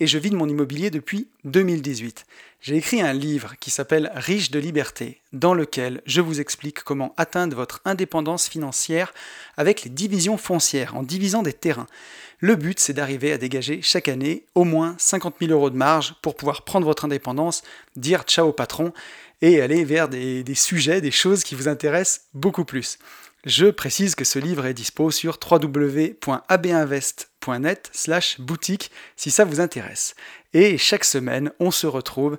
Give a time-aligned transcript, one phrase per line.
[0.00, 2.26] et je vis de mon immobilier depuis 2018.
[2.60, 7.14] J'ai écrit un livre qui s'appelle Riche de liberté, dans lequel je vous explique comment
[7.16, 9.14] atteindre votre indépendance financière
[9.56, 11.86] avec les divisions foncières, en divisant des terrains.
[12.40, 16.14] Le but, c'est d'arriver à dégager chaque année au moins 50 000 euros de marge
[16.22, 17.62] pour pouvoir prendre votre indépendance,
[17.94, 18.92] dire ciao au patron
[19.42, 22.98] et aller vers des, des sujets, des choses qui vous intéressent beaucoup plus.
[23.46, 30.16] Je précise que ce livre est dispo sur www.abinvest.net slash boutique si ça vous intéresse.
[30.52, 32.38] Et chaque semaine, on se retrouve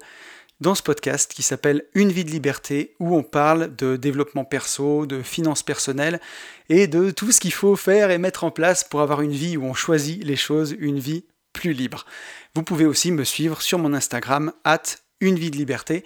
[0.59, 5.05] dans ce podcast qui s'appelle Une vie de liberté, où on parle de développement perso,
[5.05, 6.19] de finances personnelles
[6.67, 9.55] et de tout ce qu'il faut faire et mettre en place pour avoir une vie
[9.55, 12.05] où on choisit les choses, une vie plus libre.
[12.53, 14.83] Vous pouvez aussi me suivre sur mon Instagram, at
[15.21, 16.03] une vie de liberté.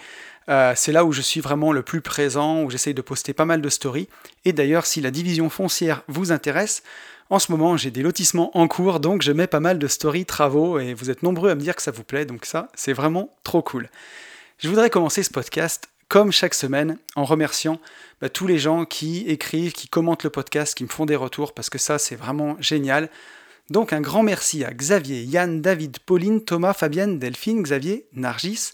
[0.52, 3.46] Euh, c'est là où je suis vraiment le plus présent, où j'essaye de poster pas
[3.46, 4.10] mal de stories.
[4.44, 6.84] Et d'ailleurs, si la division foncière vous intéresse,
[7.30, 10.26] en ce moment j'ai des lotissements en cours, donc je mets pas mal de stories,
[10.26, 12.92] travaux, et vous êtes nombreux à me dire que ça vous plaît, donc ça, c'est
[12.92, 13.90] vraiment trop cool.
[14.58, 17.80] Je voudrais commencer ce podcast comme chaque semaine, en remerciant
[18.20, 21.54] bah, tous les gens qui écrivent, qui commentent le podcast, qui me font des retours,
[21.54, 23.10] parce que ça, c'est vraiment génial.
[23.70, 28.74] Donc un grand merci à Xavier, Yann, David, Pauline, Thomas, Fabienne, Delphine, Xavier, Nargis,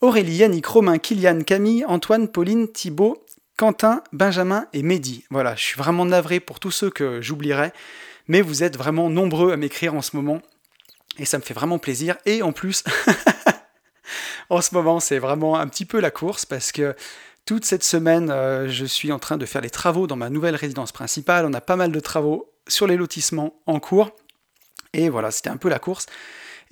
[0.00, 3.26] Aurélie, Yannick, Romain, Kylian, Camille, Antoine, Pauline, Thibault,
[3.58, 5.24] Quentin, Benjamin et Mehdi.
[5.30, 7.72] Voilà, je suis vraiment navré pour tous ceux que j'oublierai,
[8.26, 10.40] mais vous êtes vraiment nombreux à m'écrire en ce moment,
[11.18, 12.16] et ça me fait vraiment plaisir.
[12.24, 12.82] Et en plus,
[14.48, 16.96] en ce moment, c'est vraiment un petit peu la course, parce que
[17.44, 20.56] toute cette semaine, euh, je suis en train de faire les travaux dans ma nouvelle
[20.56, 21.44] résidence principale.
[21.44, 24.12] On a pas mal de travaux sur les lotissements en cours.
[24.94, 26.06] Et voilà, c'était un peu la course.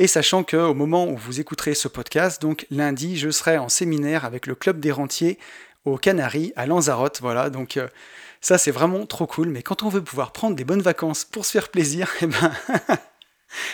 [0.00, 4.25] Et sachant qu'au moment où vous écouterez ce podcast, donc lundi, je serai en séminaire
[4.25, 5.38] avec le Club des Rentiers
[5.84, 7.19] aux Canaries, à Lanzarote.
[7.20, 7.88] Voilà, donc euh,
[8.41, 9.48] ça c'est vraiment trop cool.
[9.48, 12.53] Mais quand on veut pouvoir prendre des bonnes vacances pour se faire plaisir, eh ben.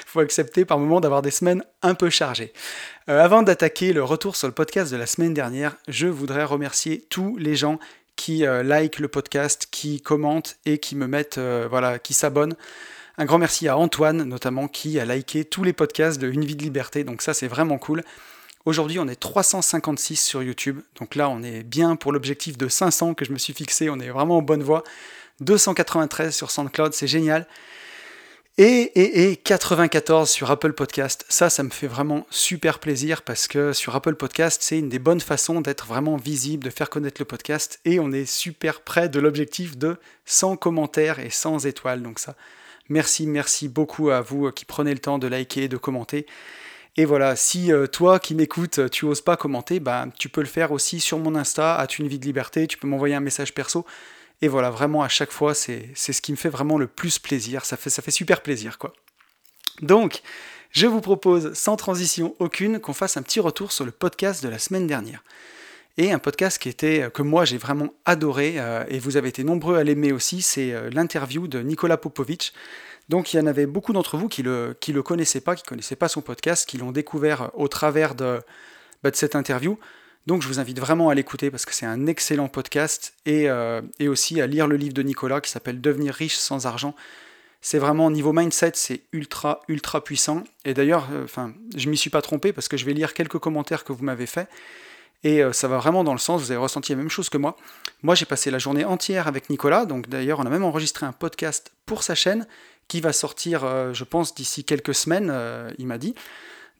[0.07, 2.53] faut accepter par moment d'avoir des semaines un peu chargées.
[3.11, 7.05] Euh, avant d'attaquer le retour sur le podcast de la semaine dernière, je voudrais remercier
[7.11, 7.79] tous les gens
[8.17, 12.55] qui euh, like le podcast, qui commentent et qui me mettent, voilà, qui s'abonnent.
[13.17, 16.57] Un grand merci à Antoine, notamment, qui a liké tous les podcasts de Une vie
[16.57, 17.05] de liberté.
[17.05, 18.03] Donc ça, c'est vraiment cool.
[18.65, 20.81] Aujourd'hui, on est 356 sur YouTube.
[20.99, 23.89] Donc là, on est bien pour l'objectif de 500 que je me suis fixé.
[23.89, 24.83] On est vraiment en bonne voie.
[25.41, 27.47] 293 sur SoundCloud, c'est génial.
[28.59, 31.25] Et, et, et 94 sur Apple Podcast.
[31.29, 34.99] Ça, ça me fait vraiment super plaisir parce que sur Apple Podcast, c'est une des
[34.99, 37.79] bonnes façons d'être vraiment visible, de faire connaître le podcast.
[37.85, 42.03] Et on est super près de l'objectif de 100 commentaires et 100 étoiles.
[42.03, 42.35] Donc ça,
[42.89, 46.27] Merci, merci beaucoup à vous euh, qui prenez le temps de liker, de commenter.
[46.97, 50.47] Et voilà, si euh, toi qui m'écoutes, tu oses pas commenter, bah, tu peux le
[50.47, 53.55] faire aussi sur mon Insta, à une vie de liberté, tu peux m'envoyer un message
[53.55, 53.85] perso.
[54.43, 57.65] Et voilà, vraiment à chaque fois, c'est ce qui me fait vraiment le plus plaisir.
[57.65, 58.93] Ça fait, ça fait super plaisir, quoi.
[59.81, 60.23] Donc,
[60.71, 64.49] je vous propose, sans transition aucune, qu'on fasse un petit retour sur le podcast de
[64.49, 65.23] la semaine dernière
[65.97, 69.45] et un podcast qui était que moi j'ai vraiment adoré euh, et vous avez été
[69.45, 72.53] nombreux à l'aimer aussi, c'est euh, l'interview de Nicolas Popovic.
[73.09, 75.63] Donc il y en avait beaucoup d'entre vous qui le qui le connaissaient pas, qui
[75.63, 78.41] connaissaient pas son podcast, qui l'ont découvert au travers de,
[79.03, 79.79] bah, de cette interview.
[80.27, 83.83] Donc je vous invite vraiment à l'écouter parce que c'est un excellent podcast et, euh,
[84.01, 86.97] et aussi à lire le livre de Nicolas qui s'appelle Devenir riche sans argent.
[87.61, 90.43] C'est vraiment niveau mindset, c'est ultra ultra puissant.
[90.65, 93.85] Et d'ailleurs, enfin, je m'y suis pas trompé parce que je vais lire quelques commentaires
[93.85, 94.49] que vous m'avez fait.
[95.25, 97.39] Et euh, ça va vraiment dans le sens, vous avez ressenti la même chose que
[97.39, 97.57] moi.
[98.03, 101.13] Moi, j'ai passé la journée entière avec Nicolas, donc d'ailleurs, on a même enregistré un
[101.13, 102.47] podcast pour sa chaîne
[102.89, 106.15] qui va sortir, euh, je pense, d'ici quelques semaines, euh, il m'a dit.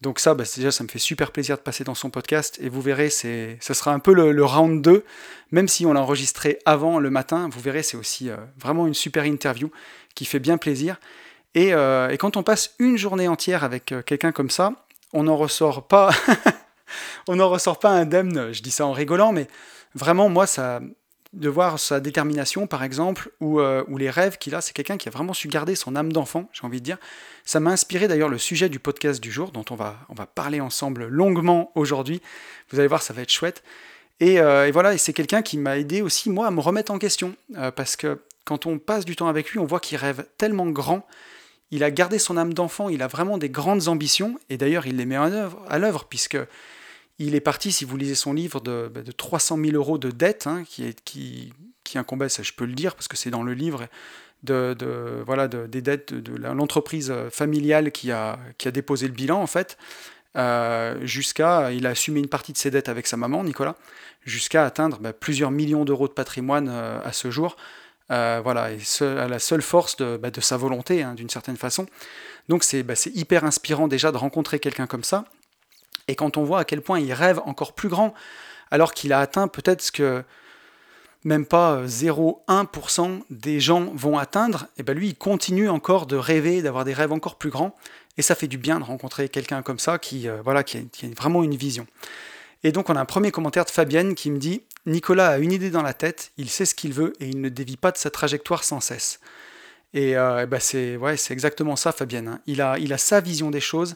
[0.03, 2.69] Donc ça, bah, déjà, ça me fait super plaisir de passer dans son podcast, et
[2.69, 5.05] vous verrez, c'est, ce sera un peu le, round 2,
[5.51, 8.29] même si on l'a enregistré avant le matin, vous verrez, c'est aussi
[8.59, 9.71] vraiment une super interview
[10.15, 11.01] qui fait bien plaisir.
[11.55, 14.73] Et, et, quand on passe une journée entière avec quelqu'un comme ça,
[15.15, 16.11] on n'en ressort pas
[17.29, 19.49] on n'en ressort pas indemne, je dis ça en rigolant, mais
[19.95, 20.81] vraiment, moi, ça,
[21.35, 25.09] de voir sa détermination, par exemple, ou, euh, les rêves qu'il a, c'est quelqu'un qui
[25.09, 26.99] a vraiment su garder son âme d'enfant, j'ai envie de dire.
[27.45, 31.07] Ça m'a inspiré d'ailleurs le sujet du podcast du jour, dont on va, parler ensemble
[31.07, 32.23] longuement aujourd'hui.
[32.71, 33.63] Vous allez voir, ça va être chouette.
[34.21, 36.99] Et, euh, voilà, et c'est quelqu'un qui m'a aidé aussi, moi, à me remettre en
[36.99, 40.25] question, euh, parce que quand on passe du temps avec lui, on voit qu'il rêve
[40.39, 41.07] tellement grand.
[41.71, 44.97] Il a gardé son âme d'enfant, il a vraiment des grandes ambitions, et d'ailleurs il
[44.97, 46.39] les met à l'œuvre, puisque
[47.19, 50.47] il est parti, si vous lisez son livre, de, 300 bah, 000 euros de dette,
[50.47, 51.01] hein, qui, est,
[52.29, 53.87] ça je peux le dire, parce que c'est dans le livre,
[54.43, 58.39] de, voilà, des dettes de, l'entreprise familiale qui a,
[58.73, 59.79] déposé le bilan, en fait,
[61.03, 63.77] jusqu'à, il a assumé une partie de ses dettes avec sa maman, Nicolas,
[64.25, 67.57] jusqu'à atteindre bah, plusieurs millions d'euros de patrimoine à ce jour.
[68.09, 71.87] Voilà, et à la seule force de, bah, sa volonté, hein, d'une certaine façon.
[72.49, 75.25] Donc bah, c'est hyper inspirant déjà de rencontrer quelqu'un comme ça.
[76.09, 78.15] Et quand on voit à quel point il rêve encore plus grand,
[78.71, 80.25] alors qu'il a atteint peut-être ce que
[81.25, 86.17] même pas 0,1% euh, des gens vont atteindre, et ben lui, il continue encore de
[86.17, 87.75] rêver, d'avoir des rêves encore plus grands,
[88.19, 90.81] et ça fait du bien de rencontrer quelqu'un comme ça qui, euh, voilà, qui a,
[91.17, 91.87] vraiment une vision.
[92.65, 95.53] Et donc on a un premier commentaire de Fabienne qui me dit Nicolas a une
[95.53, 97.99] idée dans la tête, il sait ce qu'il veut et il ne dévie pas de
[97.99, 99.21] sa trajectoire sans cesse.
[99.93, 102.27] Et, euh, ben c'est ouais, exactement ça, Fabienne.
[102.27, 102.41] Hein.
[102.47, 103.95] Il, a, il a sa vision des choses,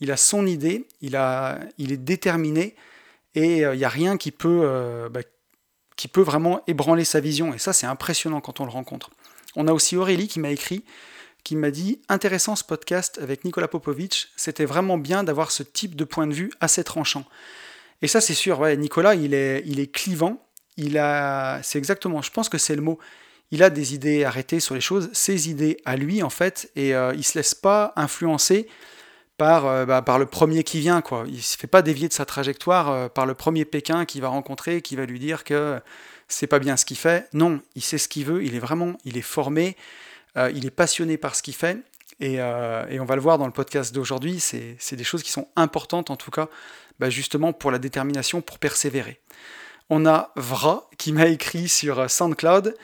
[0.00, 2.74] il a son idée, il, a, il est déterminé,
[3.36, 5.22] et il n'y a rien qui peut, ben,
[5.94, 7.54] qui peut vraiment ébranler sa vision.
[7.54, 9.10] Et ça, c'est impressionnant quand on le rencontre.
[9.56, 10.84] On a aussi Aurélie qui m'a écrit,
[11.44, 15.94] qui m'a dit Intéressant ce podcast avec Nicolas Popovic, c'était vraiment bien d'avoir ce type
[15.94, 17.24] de point de vue assez tranchant.
[18.02, 20.42] Et ça, c'est sûr, Nicolas, il est, il est clivant.
[20.76, 22.98] Il a, c'est exactement, je pense que c'est le mot.
[23.50, 26.94] Il a des idées arrêtées sur les choses, ses idées à lui en fait, et
[26.94, 28.68] euh, il se laisse pas influencer
[29.36, 31.00] par, euh, bah, par le premier qui vient.
[31.00, 31.24] Quoi.
[31.28, 34.22] Il ne se fait pas dévier de sa trajectoire euh, par le premier Pékin qu'il
[34.22, 35.80] va rencontrer, qui va lui dire que
[36.28, 37.28] c'est pas bien ce qu'il fait.
[37.32, 39.76] Non, il sait ce qu'il veut, il est vraiment, il est formé,
[40.36, 41.78] euh, il est passionné par ce qu'il fait.
[42.20, 46.10] Et, on va le voir dans le podcast d'aujourd'hui, c'est des choses qui sont importantes
[46.10, 46.48] en tout cas,
[46.98, 49.20] bah, justement pour la détermination, pour persévérer.
[49.90, 52.74] On a Vra qui m'a écrit sur SoundCloud,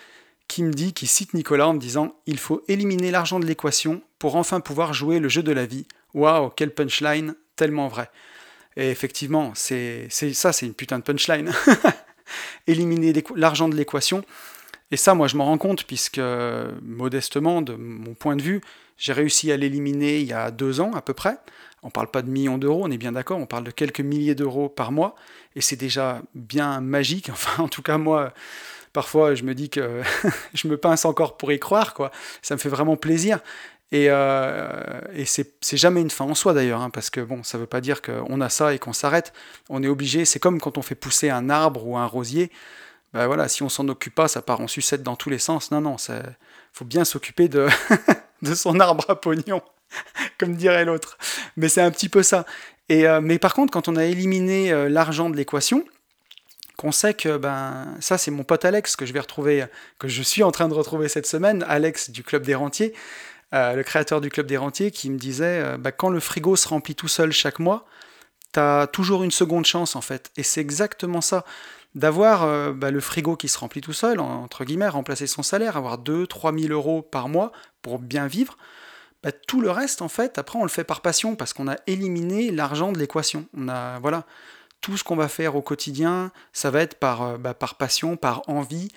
[0.46, 4.02] qui me dit, qui cite Nicolas en me disant Il faut éliminer l'argent de l'équation
[4.18, 8.10] pour enfin pouvoir jouer le jeu de la vie Waouh, quel punchline, tellement vrai.
[8.76, 11.52] Et effectivement, ça, c'est une putain de punchline.
[12.66, 14.24] Éliminer l'argent de l'équation.
[14.92, 16.20] Et ça, moi, je m'en rends compte, puisque,
[16.82, 18.60] modestement, de mon point de vue,
[18.98, 21.38] j'ai réussi à l'éliminer il y a deux ans à peu près.
[21.82, 24.02] On ne parle pas de millions d'euros, on est bien d'accord, on parle de quelques
[24.02, 25.16] milliers d'euros par mois,
[25.56, 27.28] et c'est déjà bien magique.
[27.32, 28.34] Enfin, en tout cas, moi,
[28.92, 30.02] parfois, je me dis que
[30.54, 32.12] je me pince encore pour y croire, quoi.
[32.42, 33.40] Ça me fait vraiment plaisir.
[33.92, 37.62] Et, euh, c'est jamais une fin en soi d'ailleurs, hein, parce que bon, ça ne
[37.62, 39.32] veut pas dire qu'on a ça et qu'on s'arrête.
[39.70, 42.50] On est obligé, c'est comme quand on fait pousser un arbre ou un rosier.
[43.12, 45.70] Ben voilà, si on s'en occupe pas, ça part en sucette dans tous les sens.
[45.70, 46.22] Non, non, il
[46.72, 47.68] faut bien s'occuper de,
[48.42, 49.62] de son arbre à pognon,
[50.38, 51.18] comme dirait l'autre.
[51.56, 52.46] Mais c'est un petit peu ça.
[52.88, 55.84] Et, euh, mais par contre, quand on a éliminé euh, l'argent de l'équation,
[56.76, 59.66] qu'on sait que ben ça c'est mon pote Alex que je vais retrouver,
[59.98, 62.94] que je suis en train de retrouver cette semaine, Alex du club des rentiers,
[63.54, 66.66] euh, le créateur du Club des Rentiers, qui me disait bah, quand le frigo se
[66.66, 67.84] remplit tout seul chaque mois,
[68.54, 70.30] tu as toujours une seconde chance en fait.
[70.38, 71.44] Et c'est exactement ça.
[71.94, 75.76] D'avoir euh, bah, le frigo qui se remplit tout seul, entre guillemets, remplacer son salaire,
[75.76, 77.52] avoir 2-3 000 euros par mois
[77.82, 78.56] pour bien vivre,
[79.22, 81.76] bah, tout le reste, en fait, après, on le fait par passion parce qu'on a
[81.86, 83.46] éliminé l'argent de l'équation.
[83.56, 84.24] On a, voilà,
[84.80, 88.88] tout ce qu'on va faire au quotidien, ça va être par, par passion, par envie,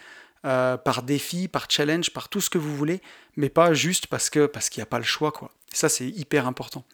[0.45, 3.01] euh, par défi, par challenge, par tout ce que vous voulez,
[3.35, 5.49] mais pas juste parce que parce qu'il n'y a pas le choix quoi.
[5.73, 6.85] ça c'est hyper important.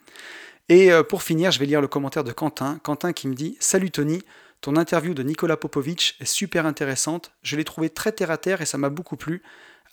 [0.70, 2.80] Et euh, pour finir, je vais lire le commentaire de Quentin.
[2.82, 4.22] Quentin qui me dit Salut Tony,
[4.62, 7.32] ton interview de Nicolas Popovic est super intéressante.
[7.42, 9.42] Je l'ai trouvé très terre à terre et ça m'a beaucoup plu.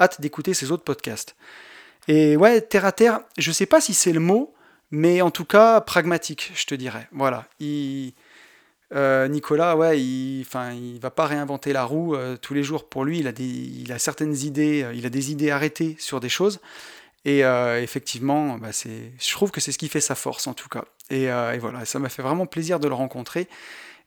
[0.00, 1.34] Hâte d'écouter ses autres podcasts.
[2.06, 4.54] Et ouais, terre à terre, je sais pas si c'est le mot,
[4.90, 7.08] mais en tout cas pragmatique, je te dirais.
[7.12, 7.46] Voilà.
[7.60, 8.12] Il
[8.94, 12.88] euh, Nicolas, ouais, il, enfin, il va pas réinventer la roue euh, tous les jours.
[12.88, 16.20] Pour lui, il a, il a certaines idées, euh, il a des idées arrêtées sur
[16.20, 16.60] des choses.
[17.24, 17.40] Et
[17.82, 20.84] effectivement, bah, c'est, je trouve que c'est ce qui fait sa force en tout cas.
[21.10, 21.26] Et,
[21.58, 23.48] voilà, ça m'a fait vraiment plaisir de le rencontrer.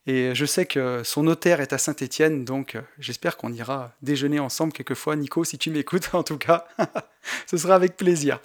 [0.08, 4.74] Et je sais que son notaire est à Saint-Étienne, donc j'espère qu'on ira déjeuner ensemble
[4.74, 5.15] quelquefois.
[5.15, 6.65] Nico, si tu m'écoutes, en tout cas,
[7.48, 8.39] ce sera avec plaisir.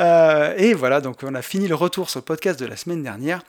[0.00, 3.42] et voilà, donc on a fini le retour sur le podcast de la semaine dernière.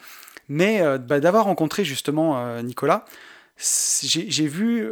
[0.49, 3.05] Mais euh, bah, d'avoir rencontré justement euh, Nicolas,
[4.01, 4.91] j'ai vu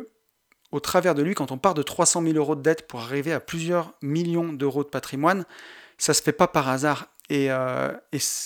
[0.72, 3.34] au travers de lui, quand on part de 300 000 euros de dette pour arriver
[3.34, 5.46] à plusieurs millions d'euros de patrimoine,
[5.98, 7.08] ça se fait pas par hasard.
[7.30, 7.92] Et, euh,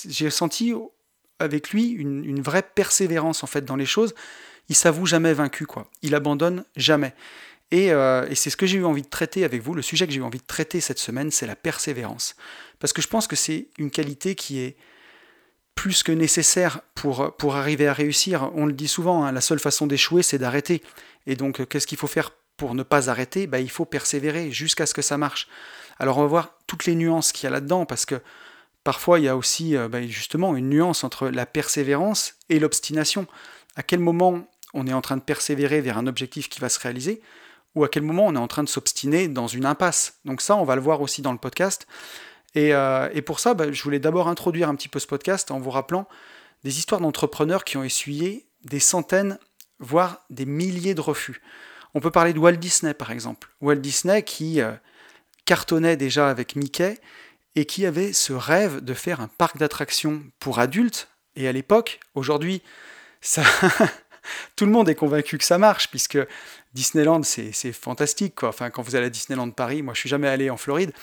[0.07, 0.73] j'ai senti
[1.41, 4.13] avec lui une, vraie persévérance en fait dans les choses.
[4.69, 5.89] Il s'avoue jamais vaincu, quoi.
[6.01, 7.13] Il abandonne jamais.
[7.71, 9.73] Et, et c'est ce que j'ai eu envie de traiter avec vous.
[9.73, 12.35] Le sujet que j'ai eu envie de traiter cette semaine, c'est la persévérance.
[12.79, 14.75] Parce que je pense que c'est une qualité qui est
[15.75, 18.51] plus que nécessaire pour, pour arriver à réussir.
[18.55, 20.83] On le dit souvent, hein, la seule façon d'échouer, c'est d'arrêter.
[21.27, 23.47] Et donc, qu'est-ce qu'il faut faire pour ne pas arrêter?
[23.47, 25.47] Bah, Il faut persévérer jusqu'à ce que ça marche.
[25.97, 28.21] Alors, on va voir toutes les nuances qu'il y a là-dedans, parce que
[28.83, 33.27] parfois, il y a aussi euh, bah, justement une nuance entre la persévérance et l'obstination.
[33.75, 36.79] À quel moment on est en train de persévérer vers un objectif qui va se
[36.79, 37.21] réaliser,
[37.75, 40.19] ou à quel moment on est en train de s'obstiner dans une impasse?
[40.25, 41.87] Donc ça, on va le voir aussi dans le podcast.
[42.53, 45.59] Et, euh, pour ça, bah, je voulais d'abord introduire un petit peu ce podcast en
[45.59, 46.07] vous rappelant
[46.63, 49.39] des histoires d'entrepreneurs qui ont essuyé des centaines,
[49.79, 51.41] voire des milliers de refus.
[51.93, 53.49] On peut parler de Walt Disney par exemple.
[53.61, 54.71] Walt Disney qui euh,
[55.45, 56.99] cartonnait déjà avec Mickey
[57.55, 61.09] et qui avait ce rêve de faire un parc d'attractions pour adultes.
[61.35, 62.61] Et à l'époque, aujourd'hui,
[63.21, 63.43] ça,
[64.55, 66.17] tout le monde est convaincu que ça marche, puisque
[66.73, 68.43] Disneyland, c'est fantastique.
[68.43, 70.93] Enfin, quand vous allez à Disneyland Paris, moi je suis jamais allé en Floride,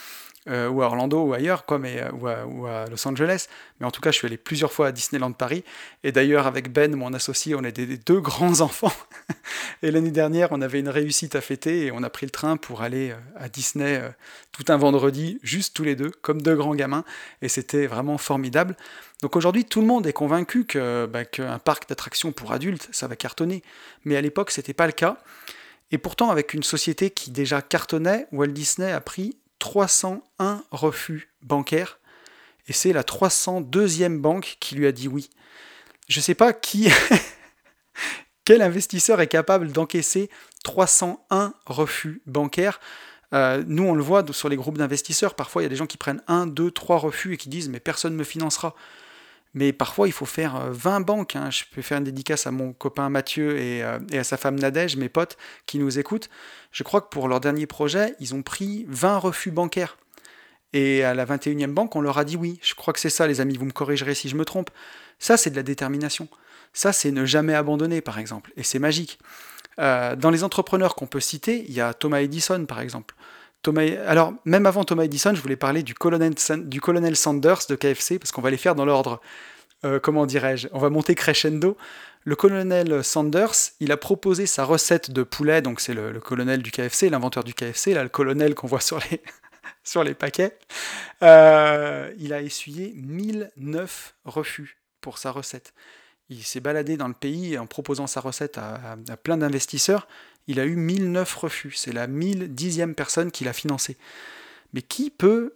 [0.48, 3.46] euh, ou à Orlando ou ailleurs, quoi, mais, euh, ou, à, Los Angeles.
[3.78, 5.64] Mais en tout cas, je suis allé plusieurs fois à Disneyland Paris.
[6.04, 8.92] Et d'ailleurs, avec Ben, mon associé, on est des, deux grands enfants.
[9.82, 12.56] et l'année dernière, on avait une réussite à fêter et on a pris le train
[12.56, 14.00] pour aller euh, à Disney
[14.52, 17.04] tout un vendredi, juste tous les deux, comme deux grands gamins.
[17.42, 18.76] Et c'était vraiment formidable.
[19.22, 20.66] Donc aujourd'hui, tout le monde est convaincu
[21.10, 23.62] bah, qu'un parc d'attractions pour adultes, ça va cartonner.
[24.04, 25.18] Mais à l'époque, ce n'était pas le cas.
[25.90, 31.98] Et pourtant, avec une société qui déjà cartonnait, Walt Disney a pris 301 refus bancaires,
[32.68, 35.30] et c'est la 302e banque qui lui a dit oui.
[36.08, 36.88] Je ne sais pas qui,
[38.44, 40.30] quel investisseur est capable d'encaisser
[40.64, 42.80] 301 refus bancaires.
[43.34, 45.86] Euh, nous, on le voit sur les groupes d'investisseurs, parfois il y a des gens
[45.86, 48.74] qui prennent 1, 2, 3 refus et qui disent mais personne ne me financera.
[49.54, 51.36] Mais parfois, il faut faire 20 euh, banques.
[51.36, 51.50] Hein.
[51.50, 54.96] Je peux faire une dédicace à mon copain Mathieu euh, et, à sa femme Nadège,
[54.96, 55.36] mes potes
[55.66, 56.28] qui nous écoutent.
[56.70, 59.96] Je crois que pour leur dernier projet, ils ont pris 20 refus bancaires.
[60.74, 62.58] Et à la 21e banque, on leur a dit oui.
[62.62, 63.56] Je crois que c'est ça, les amis.
[63.56, 64.70] Vous me corrigerez si je me trompe.
[65.18, 66.28] Ça, c'est de la détermination.
[66.74, 68.52] Ça, c'est ne jamais abandonner, par exemple.
[68.56, 69.18] Et c'est magique.
[69.78, 73.14] Euh, dans les entrepreneurs qu'on peut citer, il y a Thomas Edison, par exemple.
[74.06, 76.36] Alors, même avant Thomas Edison, je voulais parler du colonel,
[77.16, 79.20] Sanders de KFC, parce qu'on va les faire dans l'ordre,
[79.84, 81.76] euh, comment dirais-je, on va monter crescendo.
[82.24, 86.70] Le colonel Sanders, il a proposé sa recette de poulet, donc c'est le, colonel du
[86.70, 89.22] KFC, l'inventeur du KFC, le colonel qu'on voit sur les,
[89.84, 90.56] sur les paquets.
[91.22, 95.74] Euh, il a essuyé 1009 refus pour sa recette.
[96.30, 100.06] Il s'est baladé dans le pays en proposant sa recette à plein d'investisseurs
[100.48, 101.72] il a eu 1009 refus.
[101.76, 103.96] C'est la 1010e personne qui l'a financé.
[104.72, 105.52] Mais qui peut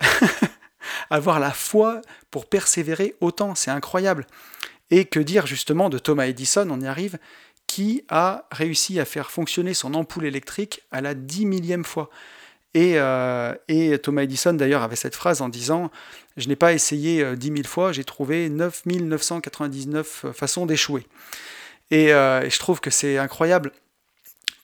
[1.11, 3.55] avoir la foi pour persévérer autant?
[3.55, 4.27] C'est incroyable.
[4.91, 7.19] Et que dire justement de Thomas Edison, on y arrive,
[7.67, 12.11] qui a réussi à faire fonctionner son ampoule électrique à la 10 millième fois.
[12.75, 13.55] Et, euh,
[14.03, 15.91] Thomas Edison d'ailleurs avait cette phrase en disant
[16.37, 21.07] Je n'ai pas essayé 10 euh, 000 fois, j'ai trouvé 9 999 façons d'échouer.
[21.93, 23.73] Euh, et, je trouve que c'est incroyable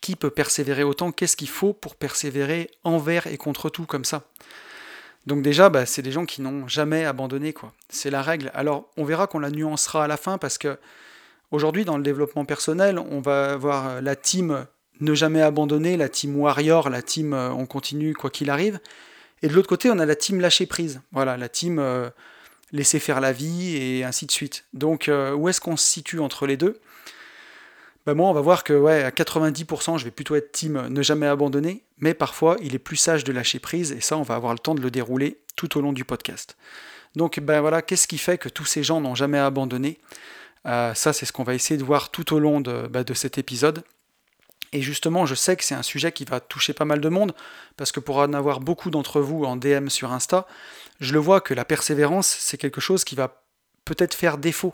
[0.09, 4.23] qui peut persévérer autant Qu'est-ce qu'il faut pour persévérer envers et contre tout comme ça?
[5.27, 7.75] Donc déjà, bah, c'est des gens qui n'ont jamais abandonné, quoi.
[7.91, 8.51] C'est la règle.
[8.55, 10.79] Alors, on verra qu'on la nuancera à la fin parce que
[11.51, 14.67] aujourd'hui, dans le développement personnel, on va avoir la team
[15.01, 18.81] ne jamais abandonner, la team warrior, la team euh, on continue quoi qu'il arrive.
[19.43, 21.03] Et de l'autre côté, on a la team lâcher prise.
[21.13, 22.09] Voilà, la team euh,
[22.73, 24.65] laisser faire la vie et ainsi de suite.
[24.73, 26.81] Donc, euh, où est-ce qu'on se situe entre les deux?
[28.09, 31.27] Bah, moi, on va voir que à 90%, je vais plutôt être team ne jamais
[31.27, 34.55] abandonner, mais parfois, il est plus sage de lâcher prise, et ça, on va avoir
[34.55, 36.57] le temps de le dérouler tout au long du podcast.
[37.17, 39.99] Donc, ben voilà, qu'est-ce qui fait que tous ces gens n'ont jamais abandonné?
[40.65, 43.37] Euh, Ça, c'est ce qu'on va essayer de voir tout au long bah, de cet
[43.37, 43.85] épisode.
[44.73, 47.35] Et justement, je sais que c'est un sujet qui va toucher pas mal de monde,
[47.77, 50.47] parce que pour en avoir beaucoup d'entre vous en DM sur Insta,
[51.01, 53.43] je le vois que la persévérance, c'est quelque chose qui va
[53.85, 54.73] peut-être faire défaut.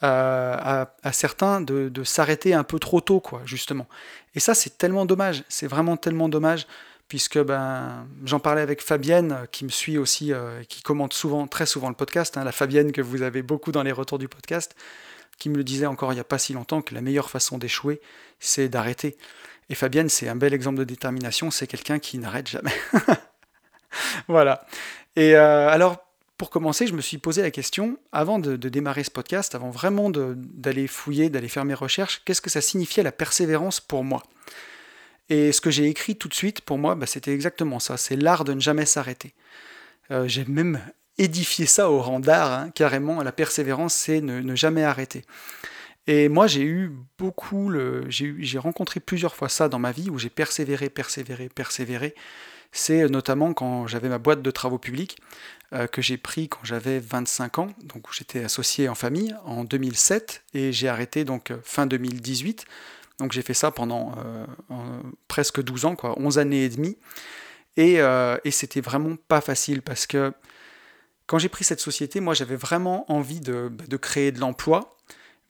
[0.00, 3.86] À, certains de, s'arrêter un peu trop tôt, quoi, justement.
[4.34, 6.66] Et ça, c'est tellement dommage, c'est vraiment tellement dommage,
[7.08, 11.66] puisque ben, j'en parlais avec Fabienne, qui me suit aussi, euh, qui commente souvent, très
[11.66, 14.76] souvent le podcast, hein, la Fabienne que vous avez beaucoup dans les retours du podcast,
[15.38, 17.58] qui me le disait encore il n'y a pas si longtemps que la meilleure façon
[17.58, 18.00] d'échouer,
[18.38, 19.16] c'est d'arrêter.
[19.70, 22.74] Et Fabienne, c'est un bel exemple de détermination, c'est quelqu'un qui n'arrête jamais.
[24.28, 24.66] voilà.
[25.16, 26.07] Et euh, alors,
[26.38, 30.08] pour commencer, je me suis posé la question, avant de, démarrer ce podcast, avant vraiment
[30.08, 34.22] d'aller fouiller, d'aller faire mes recherches, qu'est-ce que ça signifiait la persévérance pour moi?
[35.28, 38.16] Et ce que j'ai écrit tout de suite, pour moi, bah, c'était exactement ça, c'est
[38.16, 39.34] l'art de ne jamais s'arrêter.
[40.12, 40.80] Euh, j'ai même
[41.18, 45.24] édifié ça au rang d'art, hein, carrément, la persévérance, c'est ne, jamais arrêter.
[46.06, 47.70] Et moi, j'ai eu beaucoup,
[48.08, 52.14] j'ai rencontré plusieurs fois ça dans ma vie, où j'ai persévéré, persévéré, persévéré.
[52.72, 55.18] C'est notamment quand j'avais ma boîte de travaux publics.
[55.74, 60.42] Euh, que j'ai pris quand j'avais 25 ans, donc j'étais associé en famille en 2007
[60.54, 62.64] et j'ai arrêté donc euh, fin 2018.
[63.18, 64.46] Donc j'ai fait ça pendant euh,
[65.26, 66.96] presque 12 ans, quoi, 11 années et demie.
[67.76, 68.00] Et,
[68.50, 70.32] c'était vraiment pas facile parce que
[71.26, 74.96] quand j'ai pris cette société, moi j'avais vraiment envie de, de créer de l'emploi,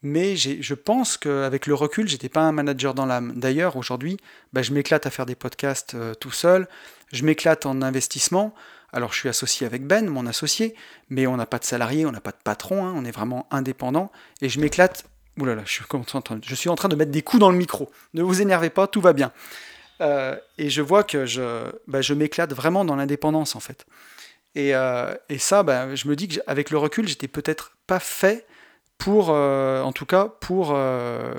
[0.01, 3.33] mais je pense qu'avec le recul, j'étais pas un manager dans l'âme.
[3.35, 4.17] D'ailleurs, aujourd'hui,
[4.53, 6.67] bah, je m'éclate à faire des podcasts euh, tout seul,
[7.11, 8.53] je m'éclate en investissement.
[8.93, 10.73] Alors, je suis associé avec Ben, mon associé,
[11.09, 13.47] mais on n'a pas de salarié, on n'a pas de patron, hein, on est vraiment
[13.51, 15.05] indépendant, et je m'éclate.
[15.37, 15.73] Oulala, là là, je,
[16.55, 17.89] suis en train, de mettre des coups dans le micro.
[18.13, 19.31] Ne vous énervez pas, tout va bien.
[20.01, 23.85] Euh, et je vois que je, bah, je m'éclate vraiment dans l'indépendance, en fait.
[24.55, 28.45] Et, euh, ça, bah, je me dis qu'avec le recul, j'étais peut-être pas fait
[28.99, 31.33] pour, euh, en tout cas, pour euh,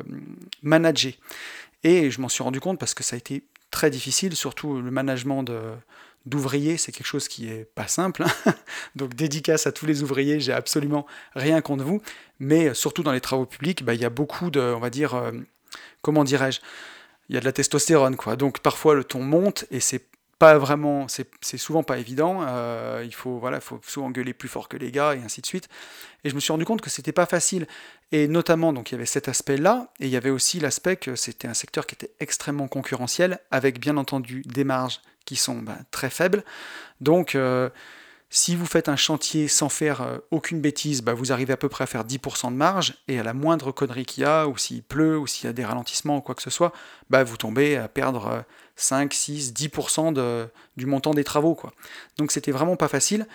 [0.63, 1.13] manager.
[1.85, 4.91] Et je m'en suis rendu compte parce que ça a été très difficile, surtout le
[4.91, 5.45] management
[6.27, 8.25] d'ouvriers, c'est quelque chose qui est pas simple.
[8.25, 8.55] Hein.
[8.97, 12.03] Donc dédicace à tous les ouvriers, j'ai absolument rien contre vous.
[12.41, 15.15] Mais surtout dans les travaux publics, bah, il y a beaucoup de, on va dire,
[15.15, 15.31] euh,
[16.03, 16.61] comment dirais-je,
[17.29, 18.37] il y a de la testostérone, quoi.
[18.37, 20.05] Donc parfois le ton monte et c'est
[20.41, 22.43] pas vraiment, c'est souvent pas évident.
[22.49, 25.47] Euh, il faut voilà, faut souvent gueuler plus fort que les gars et ainsi de
[25.47, 25.69] suite.
[26.25, 27.67] Et je me suis rendu compte que c'était pas facile.
[28.11, 31.15] Et notamment, donc il y avait cet aspect-là, et il y avait aussi l'aspect que
[31.15, 35.77] c'était un secteur qui était extrêmement concurrentiel, avec bien entendu des marges qui sont ben,
[35.91, 36.43] très faibles.
[37.03, 37.69] Donc euh,
[38.31, 41.69] si vous faites un chantier sans faire euh, aucune bêtise, bah, vous arrivez à peu
[41.69, 44.57] près à faire 10% de marge, et à la moindre connerie qu'il y a, ou
[44.57, 46.73] s'il pleut, ou s'il y a des ralentissements ou quoi que ce soit,
[47.11, 48.45] bah, vous tombez à perdre
[48.77, 51.55] 5, 6, 10% de, du montant des travaux.
[51.55, 51.73] Quoi.
[52.17, 53.27] Donc c'était vraiment pas facile.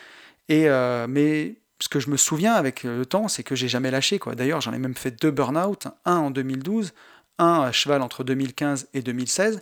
[0.52, 4.20] Euh, mais ce que je me souviens avec le temps, c'est que j'ai jamais lâché.
[4.34, 6.94] D'ailleurs, j'en ai même fait deux burn-out, un en 2012,
[7.38, 9.62] un à cheval entre 2015 et 2016.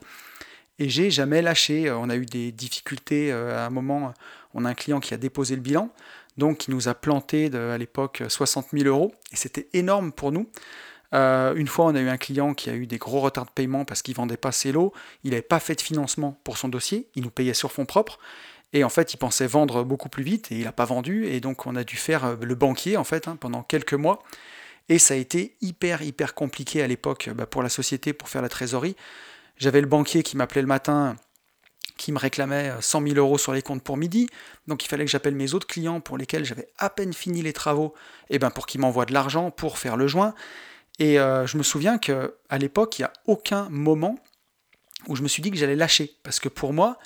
[0.79, 1.91] Et j'ai jamais lâché.
[1.91, 4.13] On a eu des difficultés euh, à un moment
[4.53, 5.89] on a un client qui a déposé le bilan,
[6.37, 10.49] donc qui nous a planté à l'époque 60 000 euros, et c'était énorme pour nous.
[11.13, 13.51] Euh, une fois, on a eu un client qui a eu des gros retards de
[13.51, 16.69] paiement parce qu'il vendait pas ses lots, il n'avait pas fait de financement pour son
[16.69, 18.19] dossier, il nous payait sur fonds propres,
[18.73, 21.39] et en fait, il pensait vendre beaucoup plus vite, et il n'a pas vendu, et
[21.39, 24.23] donc on a dû faire euh, le banquier, en fait, hein, pendant quelques mois,
[24.89, 28.41] et ça a été hyper, hyper compliqué à l'époque bah, pour la société, pour faire
[28.41, 28.95] la trésorerie.
[29.57, 31.15] J'avais le banquier qui m'appelait le matin,
[31.97, 34.27] qui me réclamait 100 euh, 000 euros sur les comptes pour midi.
[34.67, 37.53] Donc il fallait que j'appelle mes autres clients pour lesquels j'avais à peine fini les
[37.53, 37.93] travaux,
[38.29, 40.33] et eh ben pour qu'ils m'envoient de l'argent pour faire le joint.
[40.99, 44.17] Et euh, je me souviens qu'à l'époque, il n'y a aucun moment
[45.07, 46.15] où je me suis dit que j'allais lâcher.
[46.23, 46.97] Parce que pour moi,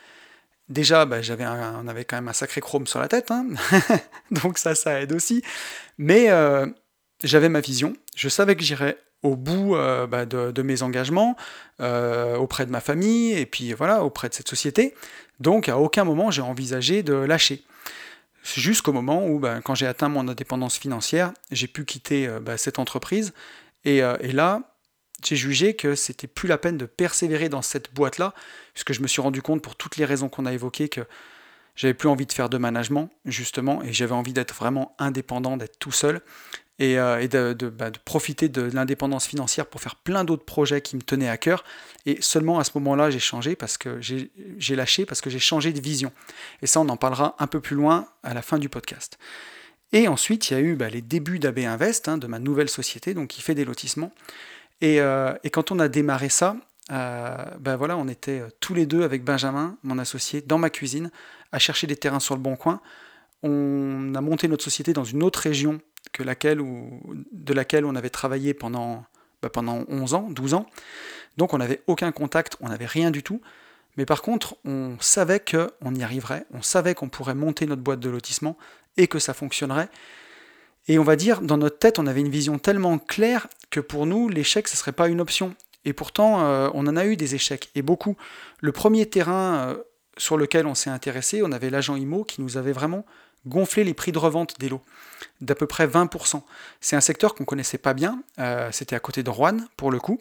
[0.70, 3.48] déjà, bah, j'avais on avait quand même un sacré chrome sur la tête, hein.
[4.32, 5.42] donc ça, ça aide aussi.
[5.98, 6.68] Mais euh,
[7.24, 11.36] j'avais ma vision, je savais que j'irais au bout euh, bah, de, mes engagements
[11.80, 14.96] euh, auprès de ma famille et puis voilà auprès de cette société.
[15.40, 17.64] Donc à aucun moment j'ai envisagé de lâcher.
[18.44, 22.58] Jusqu'au moment où, bah, quand j'ai atteint mon indépendance financière, j'ai pu quitter euh, bah,
[22.58, 23.34] cette entreprise
[23.86, 24.74] et, et là
[25.24, 28.34] j'ai jugé que c'était plus la peine de persévérer dans cette boîte-là,
[28.74, 31.02] puisque je me suis rendu compte pour toutes les raisons qu'on a évoquées que
[31.76, 35.80] j'avais plus envie de faire de management, justement, et j'avais envie d'être vraiment indépendant, d'être
[35.80, 36.22] tout seul
[36.80, 37.28] et, euh,
[37.72, 41.38] bah, de, profiter de l'indépendance financière pour faire plein d'autres projets qui me tenaient à
[41.38, 41.64] cœur.
[42.06, 45.74] Et seulement à ce moment-là, j'ai changé parce que j'ai lâché, parce que j'ai changé
[45.74, 46.12] de vision.
[46.62, 49.18] Et ça, on en parlera un peu plus loin à la fin du podcast.
[49.92, 52.70] Et ensuite, il y a eu bah, les débuts d'AB Invest, hein, de ma nouvelle
[52.70, 54.14] société, donc qui fait des lotissements.
[54.82, 56.58] Et, euh, quand on a démarré ça,
[56.90, 61.10] bah, voilà, on était tous les deux avec Benjamin, mon associé, dans ma cuisine,
[61.52, 62.82] à chercher des terrains sur le bon coin.
[63.44, 65.80] On a monté notre société dans une autre région
[66.12, 69.06] que laquelle ou, de laquelle on avait travaillé pendant,
[69.42, 70.66] bah, pendant 11 ans, 12 ans.
[71.38, 73.42] Donc on n'avait aucun contact, on n'avait rien du tout.
[73.98, 78.00] Mais par contre, on savait qu'on y arriverait, on savait qu'on pourrait monter notre boîte
[78.00, 78.58] de lotissement
[78.96, 79.90] et que ça fonctionnerait.
[80.88, 84.06] Et on va dire, dans notre tête, on avait une vision tellement claire que pour
[84.06, 85.56] nous, l'échec, ce ne serait pas une option.
[85.84, 88.16] Et pourtant, euh, on en a eu des échecs, et beaucoup.
[88.62, 89.78] Le premier terrain euh,
[90.18, 93.06] sur lequel on s'est intéressé, on avait l'agent IMO qui nous avait vraiment
[93.46, 94.82] gonfler les prix de revente des lots
[95.42, 96.42] d'à peu près 20%.
[96.82, 100.00] C'est un secteur qu'on connaissait pas bien, euh, c'était à côté de Rouen pour le
[100.00, 100.20] coup,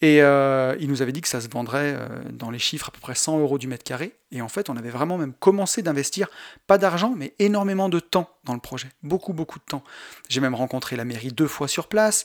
[0.00, 2.92] et euh, il nous avait dit que ça se vendrait euh, dans les chiffres à
[2.92, 5.82] peu près 100 euros du mètre carré, et en fait on avait vraiment même commencé
[5.82, 6.28] d'investir,
[6.66, 9.84] pas d'argent, mais énormément de temps dans le projet, beaucoup beaucoup de temps.
[10.28, 12.24] J'ai même rencontré la mairie deux fois sur place,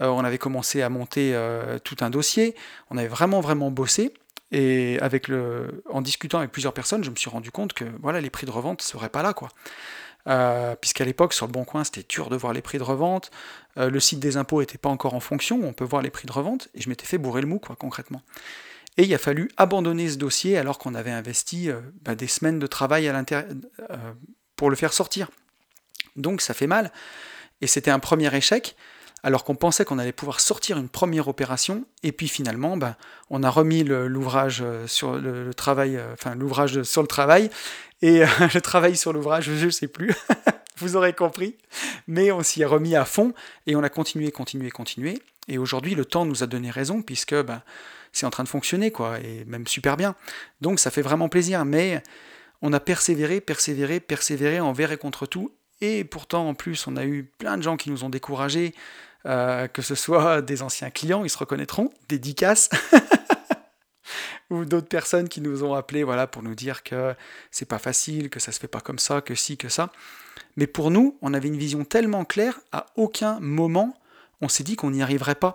[0.00, 1.38] on avait commencé à monter
[1.84, 2.56] tout un dossier,
[2.90, 4.12] on avait vraiment vraiment bossé,
[4.50, 8.20] et avec le, en discutant avec plusieurs personnes, je me suis rendu compte que voilà,
[8.20, 9.32] les prix de revente ne seraient pas là.
[9.32, 9.48] quoi.
[10.26, 13.30] Euh, puisqu'à l'époque, sur le Bon Coin, c'était dur de voir les prix de revente.
[13.76, 16.26] Euh, le site des impôts n'était pas encore en fonction, on peut voir les prix
[16.26, 18.22] de revente, et je m'étais fait bourrer le mou, quoi, concrètement.
[18.96, 22.58] Et il a fallu abandonner ce dossier alors qu'on avait investi euh, bah, des semaines
[22.58, 23.46] de travail à l'intérieur
[24.56, 25.30] pour le faire sortir.
[26.16, 26.92] Donc ça fait mal.
[27.60, 28.76] Et c'était un premier échec
[29.24, 32.94] alors qu'on pensait qu'on allait pouvoir sortir une première opération, et puis finalement, ben,
[33.30, 37.50] on a remis l'ouvrage euh, sur le, travail, euh, l'ouvrage sur le travail,
[38.02, 40.14] et euh, le travail sur l'ouvrage, je ne sais plus.
[40.76, 41.56] vous aurez compris.
[42.06, 43.32] Mais on s'y est remis à fond
[43.66, 45.22] et on a continué, continué, continué.
[45.48, 47.62] Et aujourd'hui, le temps nous a donné raison puisque ben,
[48.12, 50.16] c'est en train de fonctionner, quoi, et même super bien.
[50.60, 51.64] Donc ça fait vraiment plaisir.
[51.64, 52.02] Mais
[52.60, 55.50] on a persévéré, persévéré, persévéré envers et contre tout.
[55.80, 58.74] Et pourtant, en plus, on a eu plein de gens qui nous ont découragés,
[59.26, 62.70] euh, que ce soit des anciens clients, ils se reconnaîtront, des dicasses,
[64.50, 67.14] ou d'autres personnes qui nous ont appelés voilà, pour nous dire que
[67.50, 69.90] c'est pas facile, que ça se fait pas comme ça, que si, que ça.
[70.56, 73.96] Mais pour nous, on avait une vision tellement claire, à aucun moment
[74.44, 75.54] on s'est dit qu'on n'y arriverait pas.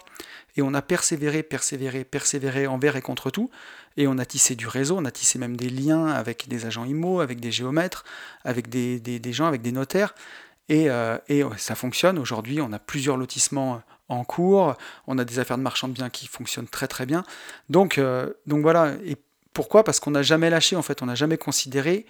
[0.58, 3.50] Et on a persévéré, persévéré, persévéré envers et contre tout.
[3.98, 6.86] Et on a tissé du réseau, on a tissé même des liens avec des agents
[6.86, 8.04] IMO, avec des géomètres,
[8.44, 10.16] avec des, gens, avec des notaires.
[10.70, 11.18] Et, euh,
[11.58, 12.18] ça fonctionne.
[12.20, 14.76] Aujourd'hui, on a plusieurs lotissements en cours,
[15.08, 17.24] on a des affaires de marchand de biens qui fonctionnent très très bien.
[17.70, 18.94] Donc, euh, donc voilà.
[19.06, 19.18] Et
[19.54, 19.84] pourquoi?
[19.84, 21.02] Parce qu'on n'a jamais lâché, en fait.
[21.02, 22.06] On n'a jamais considéré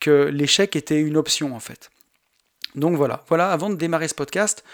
[0.00, 1.90] que l'échec était une option, en fait.
[2.74, 3.24] Donc voilà.
[3.28, 4.64] Voilà, avant de démarrer ce podcast,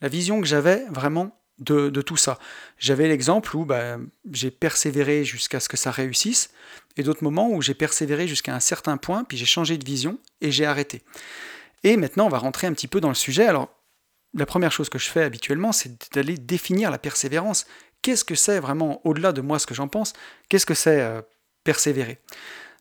[0.00, 2.38] la vision que j'avais vraiment de, tout ça.
[2.78, 3.98] J'avais l'exemple où bah,
[4.30, 6.50] j'ai persévéré jusqu'à ce que ça réussisse,
[6.96, 10.18] et d'autres moments où j'ai persévéré jusqu'à un certain point, puis j'ai changé de vision
[10.40, 11.02] et j'ai arrêté.
[11.84, 13.46] Et maintenant, on va rentrer un petit peu dans le sujet.
[13.46, 13.68] Alors,
[14.34, 17.66] la première chose que je fais habituellement, c'est d'aller définir la persévérance.
[18.02, 20.12] Qu'est-ce que c'est vraiment, au-delà de moi ce que j'en pense,
[20.48, 21.22] qu'est-ce que c'est euh,
[21.64, 22.18] persévérer?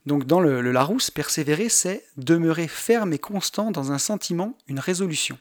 [0.05, 4.79] Donc dans le, le Larousse, persévérer, c'est demeurer ferme et constant dans un sentiment, une
[4.79, 5.37] résolution.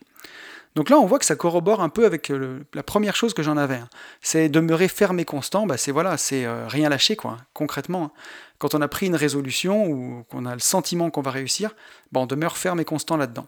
[0.76, 3.42] Donc là, on voit que ça corrobore un peu avec euh, la première chose que
[3.42, 3.76] j'en avais.
[3.76, 3.88] Hein.
[4.20, 5.66] C'est demeurer ferme et constant.
[5.66, 7.38] Bah, c'est voilà, c'est euh, rien lâcher quoi.
[7.54, 8.10] Concrètement, hein.
[8.58, 11.74] quand on a pris une résolution ou qu'on a le sentiment qu'on va réussir,
[12.12, 13.46] bah, on demeure ferme et constant là-dedans.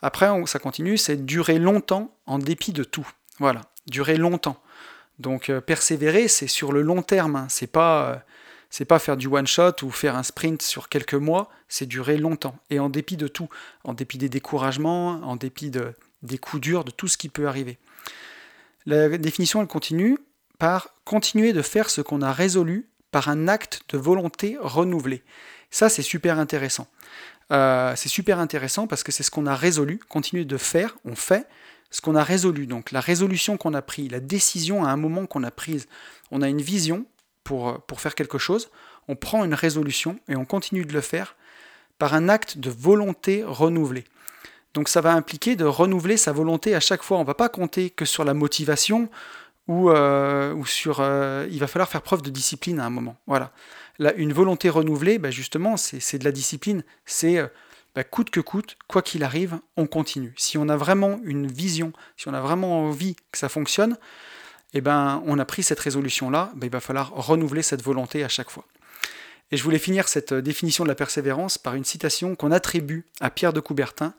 [0.00, 3.06] Après, ça continue, c'est durer longtemps en dépit de tout.
[3.38, 4.56] Voilà, durer longtemps.
[5.18, 7.36] Donc euh, persévérer, c'est sur le long terme.
[7.36, 7.46] Hein.
[7.50, 8.24] C'est pas
[8.70, 12.16] c'est pas faire du one shot ou faire un sprint sur quelques mois, c'est durer
[12.16, 13.48] longtemps et en dépit de tout,
[13.84, 15.94] en dépit des découragements, en dépit de,
[16.24, 17.78] des coups durs, de tout ce qui peut arriver.
[18.86, 20.18] La définition, elle continue
[20.58, 25.22] par continuer de faire ce qu'on a résolu par un acte de volonté renouvelé.
[25.70, 26.88] Ça, c'est super intéressant.
[27.52, 31.14] Euh, c'est super intéressant parce que c'est ce qu'on a résolu, continuer de faire, on
[31.14, 31.46] fait
[31.90, 32.66] ce qu'on a résolu.
[32.66, 35.86] Donc la résolution qu'on a prise, la décision à un moment qu'on a prise.
[36.30, 37.06] On a une vision
[37.44, 38.70] pour, pour faire quelque chose,
[39.08, 41.36] on prend une résolution et on continue de le faire
[41.98, 44.04] par un acte de volonté renouvelé.
[44.74, 47.18] Donc ça va impliquer de renouveler sa volonté à chaque fois.
[47.18, 49.08] On ne va pas compter que sur la motivation
[49.68, 50.98] ou, euh, sur...
[51.00, 53.16] Euh, il va falloir faire preuve de discipline à un moment.
[53.26, 53.52] Voilà.
[53.98, 56.82] Là, une volonté renouvelée, bah, justement, c'est de la discipline.
[57.06, 57.46] C'est euh,
[57.94, 60.34] bah, coûte que coûte, quoi qu'il arrive, on continue.
[60.36, 63.96] Si on a vraiment une vision, si on a vraiment envie que ça fonctionne,
[64.74, 68.28] eh ben, on a pris cette résolution-là, bah, il va falloir renouveler cette volonté à
[68.28, 68.64] chaque fois.
[69.52, 73.30] Et je voulais finir cette définition de la persévérance par une citation qu'on attribue à
[73.30, 74.14] Pierre de Coubertin,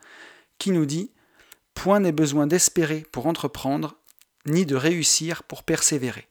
[0.57, 1.11] qui nous dit
[1.73, 3.95] Point n'est besoin d'espérer pour entreprendre,
[4.45, 6.27] ni de réussir pour persévérer.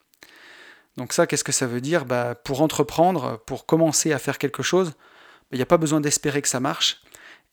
[0.97, 2.05] Donc ça, qu'est-ce que ça veut dire?
[2.05, 4.93] Bah, Pour entreprendre, pour commencer à faire quelque chose,
[5.53, 7.03] il n'y a pas besoin d'espérer que ça marche.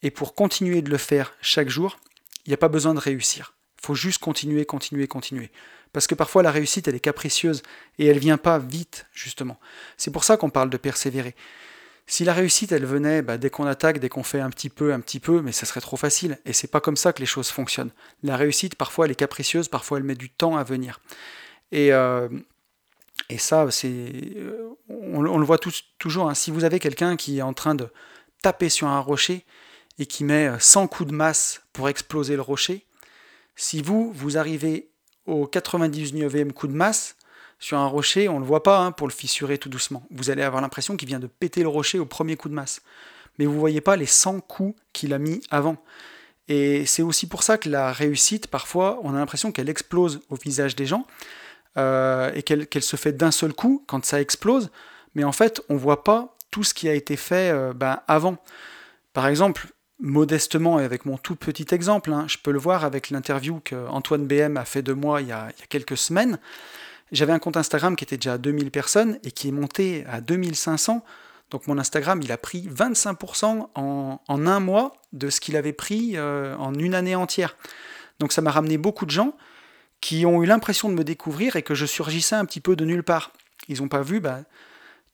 [0.02, 1.98] Et pour continuer de le faire chaque jour,
[2.46, 3.54] il n'y a pas besoin de réussir.
[3.80, 5.50] Il faut juste continuer, continuer, continuer.
[5.92, 7.62] Parce que parfois la réussite, elle est capricieuse
[7.98, 9.60] et elle vient pas vite, justement.
[9.96, 11.34] C'est pour ça qu'on parle de persévérer.
[12.06, 14.92] Si la réussite, elle venait bah, dès qu'on attaque, dès qu'on fait un petit peu,
[14.92, 16.38] un petit peu, mais ça serait trop facile.
[16.44, 17.92] Et c'est pas comme ça que les choses fonctionnent.
[18.22, 21.00] La réussite, parfois, elle est capricieuse, parfois, elle met du temps à venir.
[21.70, 22.28] Et, euh,
[23.28, 25.58] et ça, c'est, euh, on, le voit
[25.98, 26.28] toujours.
[26.28, 26.34] Hein.
[26.34, 27.88] Si vous avez quelqu'un qui est en train de
[28.42, 29.46] taper sur un rocher
[29.98, 32.86] et qui met 100 coups de masse pour exploser le rocher,
[33.54, 34.90] si vous, vous arrivez
[35.26, 37.16] au 99e coup de masse,
[37.62, 40.02] sur un rocher, on ne le voit pas hein, pour le fissurer tout doucement.
[40.10, 42.82] Vous allez avoir l'impression qu'il vient de péter le rocher au premier coup de masse.
[43.38, 45.76] Mais vous ne voyez pas les 100 coups qu'il a mis avant.
[46.48, 50.34] Et c'est aussi pour ça que la réussite, parfois, on a l'impression qu'elle explose au
[50.34, 51.06] visage des gens
[51.78, 54.72] euh, et qu'elle se fait d'un seul coup quand ça explose.
[55.14, 58.00] Mais en fait, on ne voit pas tout ce qui a été fait euh, ben,
[58.08, 58.38] avant.
[59.12, 59.68] Par exemple,
[60.00, 64.26] modestement et avec mon tout petit exemple, hein, je peux le voir avec l'interview qu'Antoine
[64.26, 66.40] BM a fait de moi il y a, il y a quelques semaines.
[67.12, 70.22] J'avais un compte Instagram qui était déjà à 2000 personnes et qui est monté à
[70.22, 71.04] 2500.
[71.50, 76.12] Donc mon Instagram, il a pris 25% en, un mois de ce qu'il avait pris
[76.16, 77.56] euh, en une année entière.
[78.18, 79.36] Donc ça m'a ramené beaucoup de gens
[80.00, 82.86] qui ont eu l'impression de me découvrir et que je surgissais un petit peu de
[82.86, 83.32] nulle part.
[83.68, 84.40] Ils n'ont pas vu bah,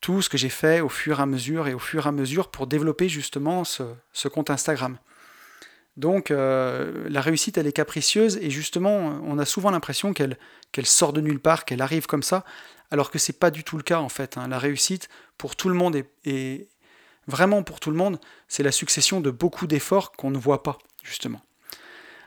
[0.01, 2.13] tout ce que j'ai fait au fur et à mesure et au fur et à
[2.13, 4.99] mesure pour développer justement ce compte Instagram.
[5.99, 10.37] Donc euh, la réussite, elle est capricieuse et justement, on a souvent l'impression qu'elle
[10.85, 12.45] sort de nulle part, qu'elle arrive comme ça,
[12.91, 14.39] alors que c'est pas du tout le cas en fait.
[14.39, 14.47] Hein.
[14.49, 16.69] La réussite, pour tout le monde et
[17.27, 20.79] vraiment pour tout le monde, c'est la succession de beaucoup d'efforts qu'on ne voit pas
[21.03, 21.43] justement.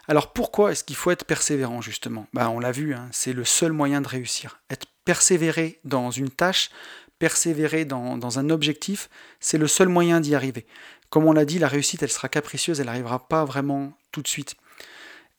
[0.10, 2.28] Alors pourquoi est-ce qu'il faut être persévérant justement?
[2.34, 4.60] Ben, On l'a vu, hein, c'est le seul moyen de réussir.
[4.70, 6.72] Être persévéré dans une tâche,
[7.20, 9.08] persévérer dans, un objectif,
[9.40, 10.66] c'est le seul moyen d'y arriver.
[11.12, 14.28] Comme on l'a dit, la réussite, elle sera capricieuse, elle n'arrivera pas vraiment tout de
[14.28, 14.56] suite.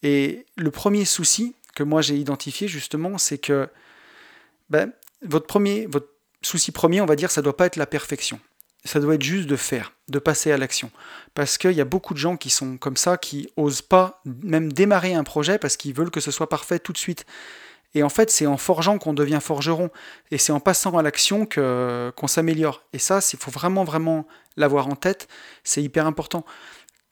[0.05, 3.69] Et le premier souci que moi j'ai identifié justement, c'est que
[4.69, 5.89] ben, votre, premier,
[6.43, 8.39] souci premier, on va dire, ça ne doit pas être la perfection.
[8.85, 10.91] Ça doit être juste de faire, de passer à l'action.
[11.35, 14.73] Parce qu'il y a beaucoup de gens qui sont comme ça, qui osent pas même
[14.73, 17.25] démarrer un projet parce qu'ils veulent que ce soit parfait tout de suite.
[17.95, 19.91] Et en fait, c'est en forgeant qu'on devient forgeron.
[20.31, 22.83] Et c'est en passant à l'action qu'on s'améliore.
[22.93, 24.27] Et ça, il faut vraiment, vraiment
[24.57, 25.29] l'avoir en tête.
[25.65, 26.45] C'est hyper important.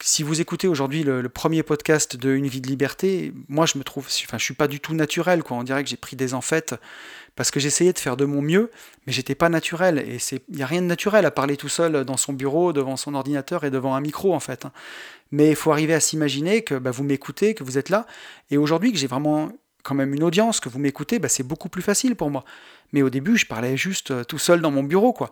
[0.03, 3.83] Si vous écoutez aujourd'hui le, premier podcast de Une vie de liberté, moi je me
[3.83, 5.57] trouve, enfin je suis pas du tout naturel quoi.
[5.57, 6.73] On dirait que j'ai pris des enfêtes
[7.35, 8.71] parce que j'essayais de faire de mon mieux,
[9.05, 9.99] mais j'étais pas naturel.
[9.99, 12.97] Et il n'y a rien de naturel à parler tout seul dans son bureau, devant
[12.97, 14.65] son ordinateur et devant un micro en fait.
[14.65, 14.71] Hein.
[15.31, 18.07] Mais il faut arriver à s'imaginer que bah, vous m'écoutez, que vous êtes là.
[18.49, 19.51] Et aujourd'hui que j'ai vraiment
[19.83, 22.43] quand même une audience, que vous m'écoutez, bah, c'est beaucoup plus facile pour moi.
[22.93, 25.31] Mais au début, je parlais juste euh, tout seul dans mon bureau, quoi.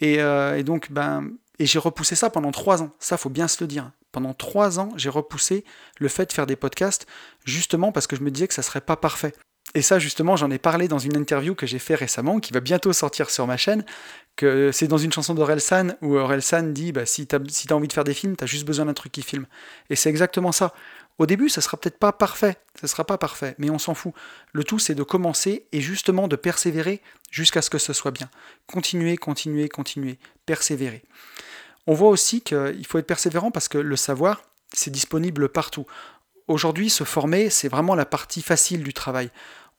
[0.00, 2.90] Et, euh, donc, ben, et j'ai repoussé ça pendant trois ans.
[2.98, 3.90] Ça, faut bien se le dire.
[4.12, 5.64] Pendant trois ans, j'ai repoussé
[5.98, 7.06] le fait de faire des podcasts,
[7.44, 9.34] justement parce que je me disais que ça serait pas parfait.
[9.74, 12.60] Et ça, justement, j'en ai parlé dans une interview que j'ai fait récemment, qui va
[12.60, 13.84] bientôt sortir sur ma chaîne,
[14.36, 17.92] que c'est dans une chanson d'Orelsan, où Orelsan dit bah, si tu as, envie de
[17.92, 19.46] faire des films, tu as juste besoin d'un truc qui filme.
[19.90, 20.72] Et c'est exactement ça.
[21.18, 24.14] Au début, ça sera peut-être pas parfait, ça sera pas parfait, mais on s'en fout.
[24.52, 28.30] Le tout, c'est de commencer et justement de persévérer jusqu'à ce que ce soit bien.
[28.68, 31.02] Continuer, continuer, continuer, persévérer.
[31.88, 35.86] On voit aussi qu'il faut être persévérant parce que le savoir, c'est disponible partout.
[36.46, 39.30] Aujourd'hui, se former, c'est vraiment la partie facile du travail.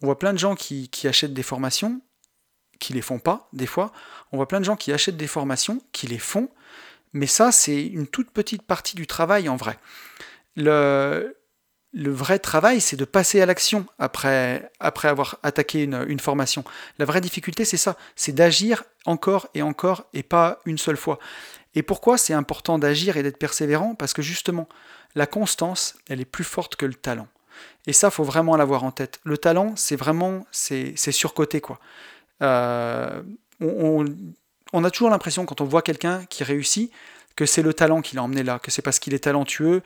[0.02, 2.02] On voit plein de gens qui, qui achètent des formations,
[2.80, 3.94] qui les font pas, des fois.
[4.34, 6.50] On voit plein de gens qui achètent des formations, qui les font,
[7.14, 9.80] mais ça, c'est une toute petite partie du travail en vrai
[10.56, 11.36] le,
[11.94, 16.64] le vrai travail, c'est de passer à l'action après, après avoir attaqué une, formation.
[17.00, 21.20] La vraie difficulté, c'est ça, c'est d'agir encore et encore et pas une seule fois.
[21.76, 23.96] Et pourquoi c'est important d'agir et d'être persévérant?
[23.96, 24.68] Parce que justement,
[25.16, 27.28] la constance, elle est plus forte que le talent.
[27.88, 29.20] Et ça, faut vraiment l'avoir en tête.
[29.24, 31.80] Le talent, c'est vraiment, c'est surcoté, quoi.
[32.42, 33.22] Euh,
[33.60, 34.06] on,
[34.74, 36.92] on, a toujours l'impression, quand on voit quelqu'un qui réussit,
[37.36, 39.82] que c'est le talent qui l'a emmené là, que c'est parce qu'il est talentueux,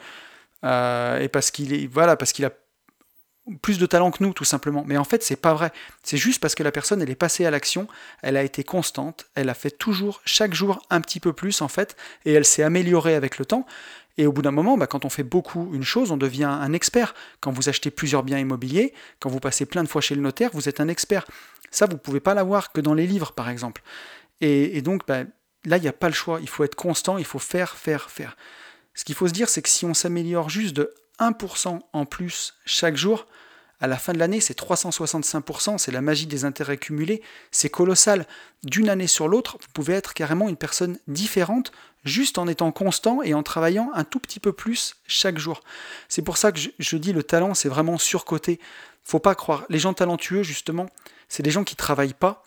[0.64, 2.52] euh, et parce qu'il est voilà parce qu'il a
[3.62, 4.84] plus de talent que nous tout simplement.
[4.88, 5.72] Mais en fait c'est pas vrai.
[6.04, 7.88] C'est juste parce que la personne elle est passée à l'action,
[8.22, 11.68] elle a été constante, elle a fait toujours chaque jour un petit peu plus en
[11.68, 11.96] fait,
[12.26, 13.66] et elle s'est améliorée avec le temps.
[14.18, 16.74] Et au bout d'un moment, bah, quand on fait beaucoup une chose, on devient un
[16.74, 17.16] expert.
[17.40, 20.52] Quand vous achetez plusieurs biens immobiliers, quand vous passez plein de fois chez le notaire,
[20.54, 21.26] vous êtes un expert.
[21.72, 23.82] Ça, vous ne pouvez pas l'avoir que dans les livres, par exemple.
[24.42, 25.24] Et, donc, bah,
[25.66, 26.40] là, il n'y a pas le choix.
[26.42, 28.38] Il faut être constant, il faut faire, faire, faire.
[28.94, 32.56] Ce qu'il faut se dire, c'est que si on s'améliore juste de 1% en plus
[32.66, 33.28] chaque jour,
[33.84, 38.26] à la fin de l'année, c'est 365%, c'est la magie des intérêts cumulés, c'est colossal.
[38.64, 41.74] D'une année sur l'autre, vous pouvez être carrément une personne différente
[42.06, 45.62] juste en étant constant et en travaillant un tout petit peu plus chaque jour.
[46.08, 48.60] C'est pour ça que je, dis le talent, c'est vraiment surcoté.
[49.04, 49.66] Faut pas croire.
[49.68, 50.86] Les gens talentueux, justement,
[51.28, 52.44] c'est des gens qui travaillent pas,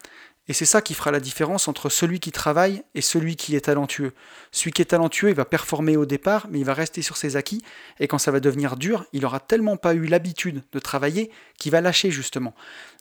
[0.48, 3.62] et c'est ça qui fera la différence entre celui qui travaille et celui qui est
[3.62, 4.12] talentueux.
[4.52, 7.36] Celui qui est talentueux, il va performer au départ, mais il va rester sur ses
[7.36, 7.62] acquis,
[7.98, 11.72] et quand ça va devenir dur, il aura tellement pas eu l'habitude de travailler qu'il
[11.72, 12.54] va lâcher justement.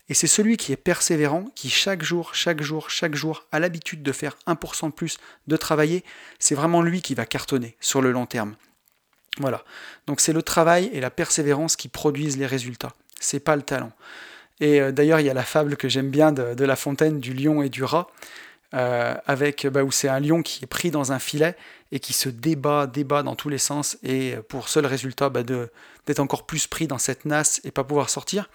[0.08, 4.04] Et c'est celui qui est persévérant, qui chaque jour, chaque jour, chaque jour a l'habitude
[4.04, 6.04] de faire 1% de plus, de travailler,
[6.40, 8.56] c'est vraiment lui qui va cartonner sur le long terme.
[9.40, 9.64] Voilà.
[10.08, 12.94] Donc c'est le travail et la persévérance qui produisent les résultats.
[13.20, 13.92] C'est pas le talent.
[14.60, 17.34] Et euh, d'ailleurs, il y a la fable que j'aime bien de, La Fontaine du
[17.34, 18.08] lion et du rat,
[18.74, 21.56] euh, avec bah, où c'est un lion qui est pris dans un filet
[21.92, 26.20] et qui se débat, débat dans tous les sens, et pour seul résultat bah, d'être
[26.20, 28.50] encore plus pris dans cette nasse et pas pouvoir sortir.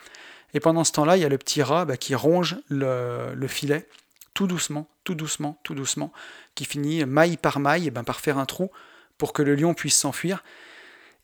[0.52, 3.86] Et pendant ce temps-là, il y a le petit rat bah, qui ronge le, filet,
[4.34, 6.12] tout doucement, tout doucement, tout doucement,
[6.54, 8.70] qui finit maille par maille et ben, par faire un trou
[9.16, 10.42] pour que le lion puisse s'enfuir.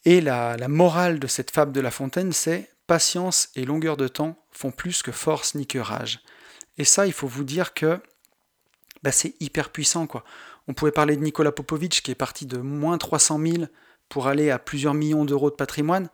[0.05, 4.37] Et la morale de cette fable de La Fontaine, c'est patience et longueur de temps
[4.51, 6.21] font plus que force ni que rage.
[6.79, 8.01] Et ça, il faut vous dire que
[9.03, 10.07] bah, c'est hyper puissant.
[10.07, 10.25] quoi.
[10.69, 13.65] On pouvait parler de Nicolas Popovic qui est parti de moins 300 000
[14.09, 16.09] pour aller à plusieurs millions d'euros de patrimoine.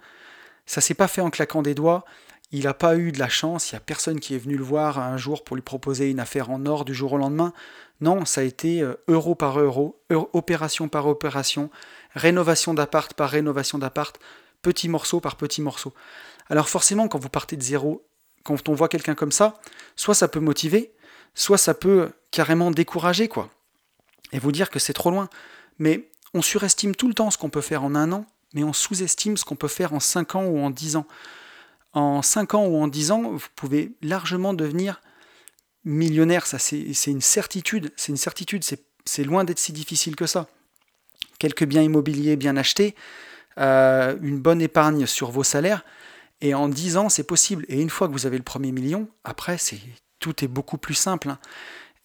[0.67, 2.05] Ça s'est pas fait en claquant des doigts.
[2.53, 3.71] Il n'a pas eu de la chance.
[3.71, 6.21] Il n'y a personne qui est venu le voir un jour pour lui proposer une
[6.21, 7.53] affaire en or du jour au lendemain.
[8.01, 11.71] Non, ça a été euh, euro par euro, opération par opération,
[12.15, 14.19] rénovation d'appart par rénovation d'appart,
[14.61, 15.95] petit morceau par petit morceau.
[16.49, 18.07] Alors forcément, quand vous partez de zéro,
[18.43, 19.61] quand on voit quelqu'un comme ça,
[19.97, 20.93] soit ça peut motiver,
[21.35, 23.51] soit ça peut carrément décourager, quoi.
[24.33, 25.29] Et vous dire que c'est trop loin.
[25.79, 28.73] Mais on surestime tout le temps ce qu'on peut faire en un an mais on
[28.73, 31.07] sous-estime ce qu'on peut faire en 5 ans ou en 10 ans.
[31.93, 35.01] En 5 ans ou en 10 ans, vous pouvez largement devenir
[35.85, 38.63] millionnaire, ça c'est une certitude, c'est une certitude,
[39.05, 40.49] c'est loin d'être si difficile que ça.
[41.39, 42.95] Quelques biens immobiliers bien achetés,
[43.59, 45.85] euh, une bonne épargne sur vos salaires,
[46.43, 47.65] et en 10 ans c'est possible.
[47.69, 49.57] Et une fois que vous avez le premier million, après
[50.19, 51.31] tout est beaucoup plus simple.
[51.31, 51.39] Hein.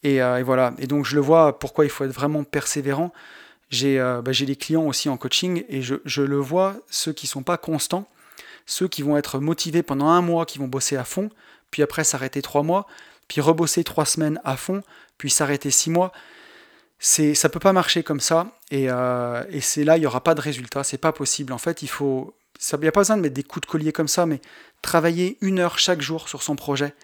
[0.06, 0.72] Euh, et, voilà.
[0.78, 3.12] Et donc je le vois pourquoi il faut être vraiment persévérant.
[3.70, 7.30] J'ai euh, bah, des clients aussi en coaching et je, le vois, ceux qui ne
[7.30, 8.08] sont pas constants,
[8.64, 11.28] ceux qui vont être motivés pendant un mois, qui vont bosser à fond,
[11.70, 12.86] puis après s'arrêter trois mois,
[13.28, 14.82] puis rebosser trois semaines à fond,
[15.18, 16.12] puis s'arrêter six mois.
[16.98, 20.34] C'est, ça peut pas marcher comme ça, et, euh, c'est là il y aura pas
[20.34, 21.52] de résultat, c'est pas possible.
[21.52, 22.34] En fait, il faut,
[22.72, 24.40] il n'y a pas besoin de mettre des coups de collier comme ça, mais
[24.82, 26.94] travailler une heure chaque jour sur son projet,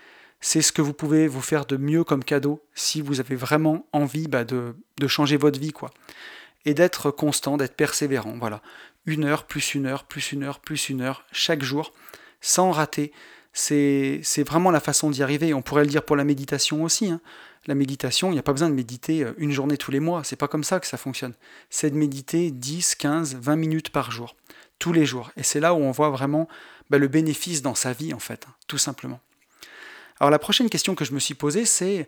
[0.40, 3.86] c'est ce que vous pouvez vous faire de mieux comme cadeau si vous avez vraiment
[3.92, 4.74] envie bah, de,
[5.06, 5.90] changer votre vie, quoi.
[6.66, 8.62] Et d'être constant, d'être persévérant, voilà.
[9.06, 11.92] Une heure, plus une heure, plus une heure, plus une heure, chaque jour,
[12.40, 13.12] sans rater
[13.54, 15.54] c'est vraiment la façon d'y arriver.
[15.54, 17.10] On pourrait le dire pour la méditation aussi.
[17.10, 17.20] Hein.
[17.66, 20.22] La méditation, il n'y a pas besoin de méditer euh, une journée tous les mois.
[20.24, 21.34] C'est pas comme ça que ça fonctionne.
[21.70, 24.36] C'est de méditer 10, 15, 20 minutes par jour,
[24.84, 25.30] tous les jours.
[25.38, 26.46] Et c'est là où on voit vraiment
[26.90, 29.18] bah, le bénéfice dans sa vie, en fait, hein, tout simplement.
[30.20, 32.06] Alors la prochaine question que je me suis posée, c'est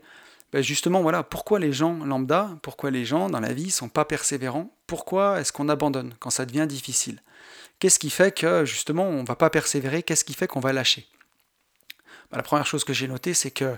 [0.53, 4.05] bah, justement, voilà, pourquoi les gens lambda, pourquoi les gens dans la vie sont pas
[4.05, 4.77] persévérants?
[4.87, 7.23] Pourquoi est-ce qu'on abandonne quand ça devient difficile?
[7.79, 10.03] Qu'est-ce qui fait que justement on va pas persévérer?
[10.03, 11.07] Qu'est-ce qui fait qu'on va lâcher?
[12.31, 13.75] Bah, la première chose que j'ai notée, c'est que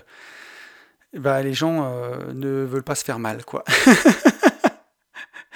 [1.13, 3.63] les gens euh, ne veulent pas se faire mal, quoi.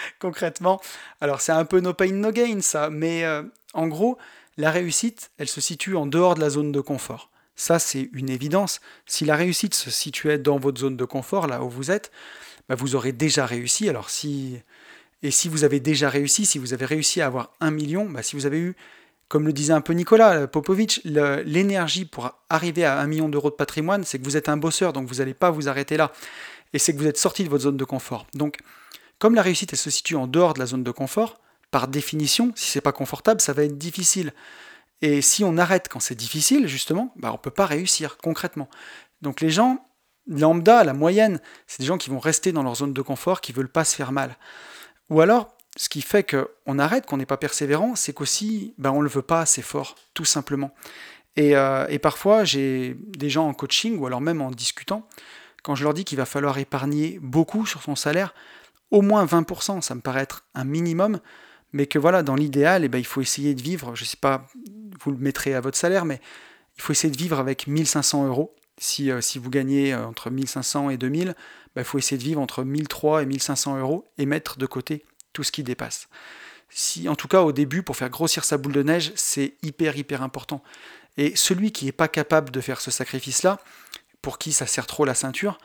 [0.19, 0.81] Concrètement,
[1.21, 4.17] alors c'est un peu no pain, no gain, ça, mais euh, en gros,
[4.57, 7.29] la réussite, elle se situe en dehors de la zone de confort.
[7.55, 8.81] Ça, c'est une évidence.
[9.05, 12.11] Si la réussite se situait dans votre zone de confort, là où vous êtes,
[12.67, 13.89] bah, vous aurez déjà réussi.
[13.89, 14.59] Alors si
[15.21, 18.35] et si vous avez déjà réussi, si vous avez réussi à avoir un million, si
[18.35, 18.75] vous avez eu
[19.29, 23.55] comme le disait un peu Nicolas Popovic, l'énergie pour arriver à un million d'euros de
[23.55, 26.11] patrimoine, c'est que vous êtes un bosseur, donc vous n'allez pas vous arrêter là.
[26.73, 28.27] Et c'est que vous êtes sorti de votre zone de confort.
[28.35, 28.57] Donc,
[29.23, 31.39] comme la réussite se situe en dehors de la zone de confort,
[31.71, 34.33] par définition, si c'est pas confortable, ça va être difficile.
[35.01, 38.69] Et si on arrête quand c'est difficile, justement, bah on ne peut pas réussir concrètement.
[39.21, 39.87] Donc les gens,
[40.27, 43.53] lambda, la moyenne, c'est des gens qui vont rester dans leur zone de confort, qui
[43.53, 44.35] veulent pas se faire mal.
[45.09, 48.97] Ou alors, ce qui fait qu'on arrête, qu'on n'est pas persévérant, c'est qu'aussi, ben, on
[48.97, 50.71] ne le veut pas assez fort, tout simplement.
[51.39, 55.07] Euh, et, parfois, j'ai des gens en coaching, ou alors même en discutant,
[55.63, 58.33] quand je leur dis qu'il va falloir épargner beaucoup sur son salaire,
[58.93, 61.19] au moins 20%, ça me paraît être un minimum,
[61.73, 64.17] mais que voilà, dans l'idéal, eh ben, il faut essayer de vivre, je ne sais
[64.17, 64.45] pas,
[65.01, 66.21] vous le mettrez à votre salaire, mais
[66.77, 68.55] il faut essayer de vivre avec 1500 euros.
[68.77, 71.35] Si, euh, si vous gagnez euh, entre 1500 et 2000,
[71.75, 75.03] ben, il faut essayer de vivre entre 1300 et 1500 euros et mettre de côté
[75.33, 76.07] tout ce qui dépasse.
[76.69, 79.97] Si, en tout cas, au début, pour faire grossir sa boule de neige, c'est hyper,
[79.97, 80.61] hyper important.
[81.17, 83.59] Et celui qui n'est pas capable de faire ce sacrifice-là,
[84.21, 85.57] pour qui ça sert trop la ceinture,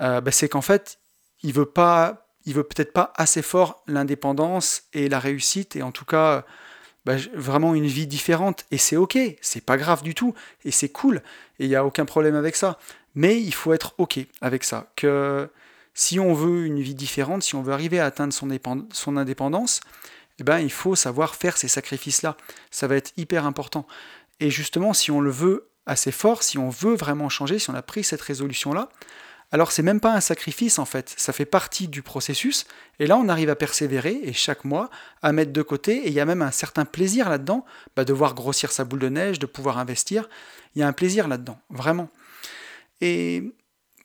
[0.00, 0.98] euh, bah, c'est qu'en fait,
[1.42, 5.92] il veut pas, il veut peut-être pas assez fort l'indépendance et la réussite, et en
[5.92, 6.44] tout cas,
[7.04, 8.64] bah, vraiment une vie différente.
[8.70, 11.22] Et c'est ok, c'est pas grave du tout, et c'est cool,
[11.58, 12.78] et il n'y a aucun problème avec ça.
[13.14, 14.92] Mais il faut être ok avec ça.
[14.94, 15.48] Que
[15.94, 19.80] si on veut une vie différente, si on veut arriver à atteindre son, indépendance,
[20.38, 22.36] eh ben, il faut savoir faire ces sacrifices-là.
[22.70, 23.86] Ça va être hyper important.
[24.38, 27.74] Et justement, si on le veut assez fort, si on veut vraiment changer, si on
[27.74, 28.90] a pris cette résolution-là,
[29.52, 32.66] alors c'est même pas un sacrifice en fait, ça fait partie du processus,
[32.98, 34.90] et là on arrive à persévérer, et chaque mois,
[35.22, 38.12] à mettre de côté, et il y a même un certain plaisir là-dedans, bah, de
[38.12, 40.28] voir grossir sa boule de neige, de pouvoir investir,
[40.74, 42.08] il y a un plaisir là-dedans, vraiment.
[43.00, 43.42] Et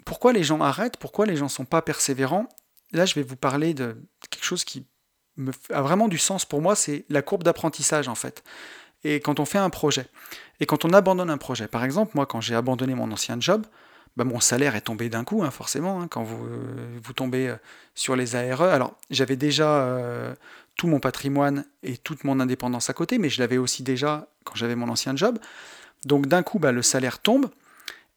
[0.05, 2.47] pourquoi les gens arrêtent, pourquoi les gens ne sont pas persévérants?
[2.91, 3.97] Là, je vais vous parler de
[4.29, 4.85] quelque chose qui
[5.71, 8.43] a vraiment du sens pour moi, c'est la courbe d'apprentissage en fait.
[9.03, 10.05] Et quand on fait un projet,
[10.59, 13.65] et quand on abandonne un projet, par exemple, moi quand j'ai abandonné mon ancien job,
[14.17, 17.55] bah, mon salaire est tombé d'un coup, hein, forcément, hein, quand vous, euh, tombez euh,
[17.95, 18.61] sur les ARE.
[18.61, 20.33] Alors, j'avais déjà euh,
[20.75, 24.55] tout mon patrimoine et toute mon indépendance à côté, mais je l'avais aussi déjà quand
[24.55, 25.39] j'avais mon ancien job.
[26.05, 27.49] Donc d'un coup, bah, le salaire tombe,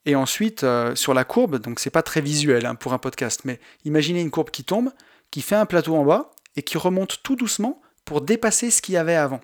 [0.07, 3.59] et ensuite, sur la courbe, donc c'est pas très visuel hein, pour un podcast, mais
[3.87, 4.91] imaginez une courbe qui tombe,
[5.31, 8.95] qui fait un plateau en bas et qui remonte tout doucement pour dépasser ce qu'il
[8.95, 9.41] y avait avant.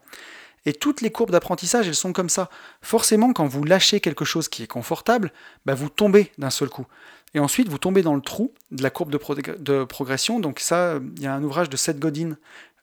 [0.66, 2.50] Et toutes les courbes d'apprentissage, elles sont comme ça.
[2.82, 5.32] Forcément, quand vous lâchez quelque chose qui est confortable,
[5.64, 6.86] bah, vous tombez d'un seul coup.
[7.34, 10.40] Et ensuite, vous tombez dans le trou de la courbe de, progression.
[10.40, 12.36] Donc ça, il y a un ouvrage de Seth Godin,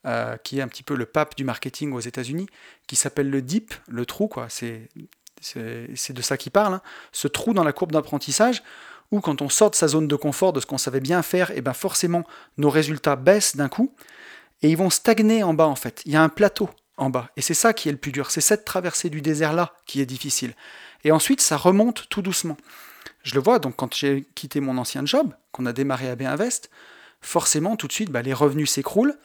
[0.06, 2.48] euh, qui est un petit peu le pape du marketing aux États-Unis,
[2.88, 4.48] qui s'appelle le DIP, le trou, quoi.
[4.50, 4.90] C'est
[5.54, 6.82] de ça qu'il parle, hein.
[7.12, 8.64] ce trou dans la courbe d'apprentissage,
[9.12, 11.52] où quand on sort de sa zone de confort, de ce qu'on savait bien faire,
[11.52, 12.24] et eh ben forcément
[12.58, 13.94] nos résultats baissent d'un coup,
[14.62, 16.02] et ils vont stagner en bas en fait.
[16.06, 17.30] Il y a un plateau en bas.
[17.38, 18.32] Et c'est ça qui est le plus dur.
[18.32, 20.54] C'est cette traversée du désert-là qui est difficile.
[21.04, 22.58] Et ensuite, ça remonte tout doucement.
[23.24, 26.70] Je le vois, donc quand j'ai quitté mon ancien job, qu'on a démarré à B-Invest,
[27.22, 29.18] forcément, tout de suite, bah, les revenus s'écroulent.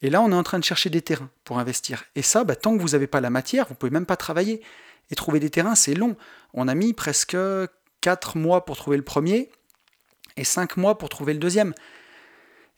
[0.00, 2.04] Et là, on est en train de chercher des terrains pour investir.
[2.16, 4.16] Et ça, bah, tant que vous n'avez pas la matière, vous ne pouvez même pas
[4.16, 4.62] travailler.
[5.10, 6.16] Et trouver des terrains, c'est long.
[6.54, 7.36] On a mis presque
[8.00, 9.50] 4 mois pour trouver le premier
[10.36, 11.74] et 5 mois pour trouver le deuxième.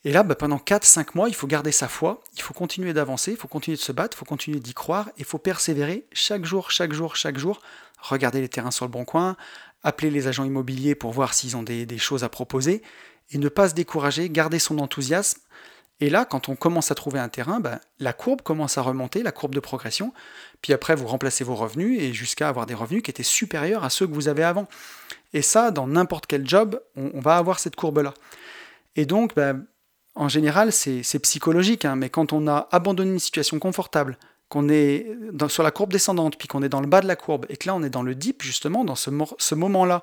[0.05, 3.33] Et là, bah, pendant 4-5 mois, il faut garder sa foi, il faut continuer d'avancer,
[3.33, 6.45] il faut continuer de se battre, il faut continuer d'y croire, il faut persévérer chaque
[6.45, 7.61] jour, chaque jour, chaque jour,
[8.03, 9.37] regarder les terrains sur le bon coin,
[9.83, 12.83] appeler les agents immobiliers pour voir s'ils ont des, choses à proposer,
[13.31, 15.41] et ne pas se décourager, garder son enthousiasme.
[16.01, 19.23] Et là, quand on commence à trouver un terrain, bah, la courbe commence à remonter,
[19.23, 20.13] la courbe de progression,
[20.61, 23.91] puis après vous remplacez vos revenus, et jusqu'à avoir des revenus qui étaient supérieurs à
[23.91, 24.69] ceux que vous avez avant.
[25.33, 28.13] Et ça, dans n'importe quel job, on, va avoir cette courbe-là.
[28.97, 29.55] Et donc, bah,
[30.15, 35.07] en général, c'est psychologique, hein, mais quand on a abandonné une situation confortable, qu'on est
[35.49, 37.67] sur la courbe descendante, puis qu'on est dans le bas de la courbe, et que
[37.67, 40.03] là on est dans le dip, justement, dans ce, moment-là,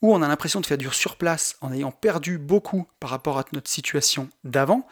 [0.00, 3.38] où on a l'impression de faire dur sur place, en ayant perdu beaucoup par rapport
[3.38, 4.86] à notre situation d'avant,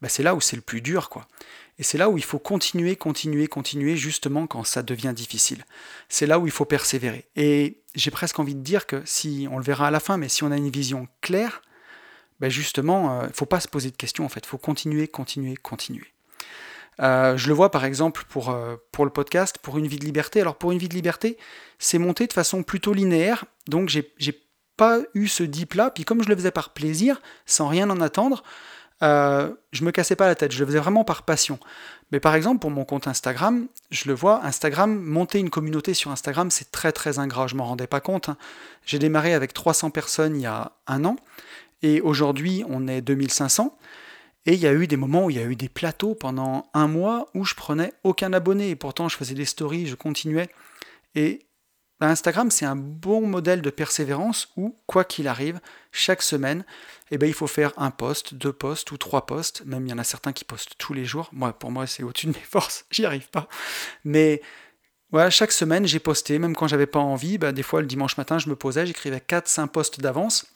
[0.00, 1.26] bah c'est là où c'est le plus dur, quoi.
[1.80, 5.64] Et c'est là où il faut continuer, continuer, continuer, justement quand ça devient difficile.
[6.08, 7.26] C'est là où il faut persévérer.
[7.36, 10.28] Et j'ai presque envie de dire que si, on le verra à la fin, mais
[10.28, 11.62] si on a une vision claire,
[12.40, 14.58] ben justement, il euh, ne faut pas se poser de questions en fait, il faut
[14.58, 16.12] continuer, continuer, continuer.
[17.00, 20.04] Euh, je le vois par exemple pour, euh, pour le podcast, pour une vie de
[20.04, 20.40] liberté.
[20.40, 21.38] Alors pour une vie de liberté,
[21.78, 24.12] c'est monté de façon plutôt linéaire, donc j'ai
[24.76, 28.00] pas eu ce dip là, puis comme je le faisais par plaisir, sans rien en
[28.00, 28.42] attendre,
[29.02, 31.58] euh, je me cassais pas la tête, je le faisais vraiment par passion.
[32.10, 36.10] Mais par exemple, pour mon compte Instagram, je le vois, Instagram, monter une communauté sur
[36.10, 38.28] Instagram, c'est très très ingrat, je m'en rendais pas compte.
[38.28, 38.36] Hein.
[38.86, 41.16] J'ai démarré avec 300 personnes il y a un an,
[41.82, 43.76] et aujourd'hui, on est 2500.
[44.46, 46.70] Et il y a eu des moments où il y a eu des plateaux pendant
[46.72, 48.70] un mois où je prenais aucun abonné.
[48.70, 50.48] Et pourtant, je faisais des stories, je continuais.
[51.14, 51.46] Et
[52.00, 55.60] bah, Instagram, c'est un bon modèle de persévérance où, quoi qu'il arrive,
[55.92, 56.64] chaque semaine,
[57.10, 59.64] eh ben, il faut faire un post, deux posts ou trois posts.
[59.66, 61.28] Même il y en a certains qui postent tous les jours.
[61.32, 62.86] Moi, pour moi, c'est au-dessus de mes forces.
[62.90, 63.48] J'y arrive pas.
[64.04, 64.40] Mais
[65.10, 67.36] voilà, chaque semaine, j'ai posté, même quand j'avais pas envie.
[67.36, 70.46] Bah, des fois, le dimanche matin, je me posais, j'écrivais 4-5 posts d'avance.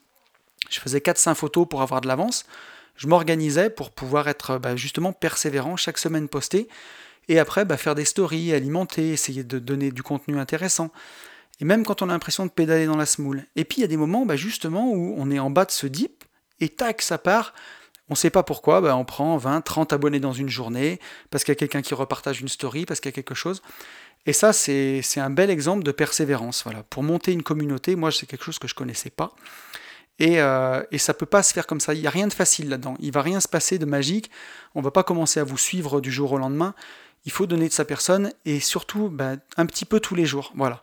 [0.71, 2.45] Je faisais 4-5 photos pour avoir de l'avance.
[2.97, 6.69] Je m'organisais pour pouvoir être bah, justement persévérant, chaque semaine poster.
[7.29, 10.91] Et après, bah, faire des stories, alimenter, essayer de donner du contenu intéressant.
[11.61, 13.47] Et même quand on a l'impression de pédaler dans la smoule.
[13.57, 15.71] Et puis il y a des moments bah, justement où on est en bas de
[15.71, 16.25] ce dip,
[16.61, 17.55] et tac, ça part.
[18.09, 21.01] On ne sait pas pourquoi, on prend 20, 30 abonnés dans une journée,
[21.31, 23.63] parce qu'il y a quelqu'un qui repartage une story, parce qu'il y a quelque chose.
[24.27, 26.63] Et ça, c'est un bel exemple de persévérance.
[26.65, 26.83] Voilà.
[26.85, 29.35] Pour monter une communauté, moi, c'est quelque chose que je ne connaissais pas.
[30.23, 31.95] Et, euh, et, ça peut pas se faire comme ça.
[31.95, 32.95] Il n'y a rien de facile là-dedans.
[33.01, 34.31] Il va rien se passer de magique.
[34.77, 36.77] On va pas commencer à vous suivre du jour au lendemain.
[37.25, 40.53] Il faut donner de sa personne et surtout bah, un petit peu tous les jours.
[40.55, 40.81] Voilà.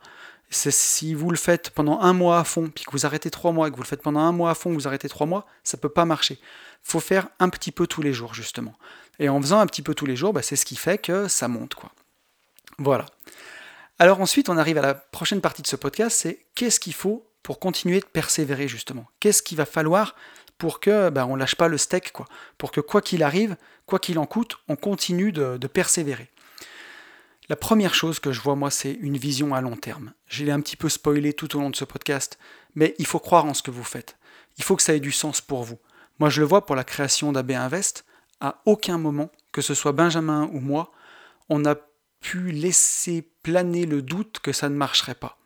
[0.51, 3.69] Si vous le faites pendant un mois à fond, puis que vous arrêtez trois mois,
[3.69, 5.77] et que vous le faites pendant un mois à fond, vous arrêtez trois mois, ça
[5.77, 6.37] peut pas marcher.
[6.41, 8.75] Il faut faire un petit peu tous les jours, justement.
[9.19, 11.29] Et en faisant un petit peu tous les jours, bah, c'est ce qui fait que
[11.29, 11.75] ça monte.
[11.75, 11.91] quoi.
[12.77, 13.05] Voilà.
[13.99, 17.28] Alors ensuite, on arrive à la prochaine partie de ce podcast, c'est qu'est-ce qu'il faut
[17.43, 20.15] pour continuer de persévérer justement Qu'est-ce qu'il va falloir
[20.59, 22.27] pour que ben, on lâche pas le steak, quoi?
[22.59, 23.55] Pour que quoi qu'il arrive,
[23.87, 26.29] quoi qu'il en coûte, on continue de, persévérer.
[27.47, 30.13] La première chose que je vois, moi, c'est une vision à long terme.
[30.27, 32.37] Je l'ai un petit peu spoilé tout au long de ce podcast,
[32.75, 34.17] mais il faut croire en ce que vous faites.
[34.57, 35.79] Il faut que ça ait du sens pour vous.
[36.19, 38.05] Moi, je le vois pour la création d'AB Invest.
[38.41, 40.91] À aucun moment, que ce soit Benjamin ou moi,
[41.47, 41.75] on a
[42.19, 45.38] pu laisser planer le doute que ça ne marcherait pas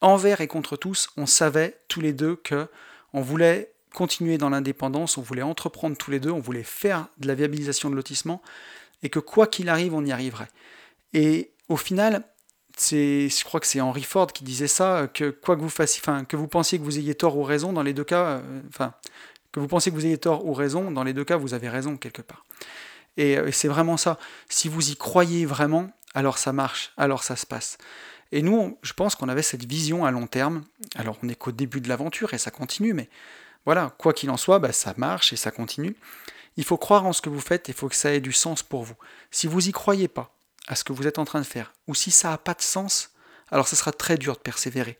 [0.00, 2.68] envers et contre tous, on savait tous les deux que
[3.12, 7.26] on voulait continuer dans l'indépendance, on voulait entreprendre tous les deux, on voulait faire de
[7.26, 8.42] la viabilisation de lotissement,
[9.02, 10.50] et que quoi qu'il arrive, on y arriverait.
[11.14, 12.24] Et au final,
[12.76, 16.02] c'est, je crois que c'est Henry Ford qui disait ça, que quoi que vous fassiez,
[16.28, 18.88] que vous pensiez que vous ayez tort ou raison, dans les deux cas, euh,
[19.50, 21.70] que vous pensiez que vous ayez tort ou raison, dans les deux cas, vous avez
[21.70, 22.44] raison quelque part.
[23.16, 24.18] Et, euh, et c'est vraiment ça.
[24.50, 27.78] Si vous y croyez vraiment, alors ça marche, alors ça se passe.
[28.32, 30.64] Et nous, je pense qu'on avait cette vision à long terme.
[30.94, 33.08] Alors on n'est qu'au début de l'aventure et ça continue, mais
[33.64, 35.96] voilà, quoi qu'il en soit, bah, ça marche et ça continue.
[36.56, 38.62] Il faut croire en ce que vous faites, il faut que ça ait du sens
[38.62, 38.94] pour vous.
[39.30, 40.34] Si vous n'y croyez pas
[40.68, 42.62] à ce que vous êtes en train de faire, ou si ça n'a pas de
[42.62, 43.10] sens,
[43.50, 44.98] alors ce sera très dur de persévérer.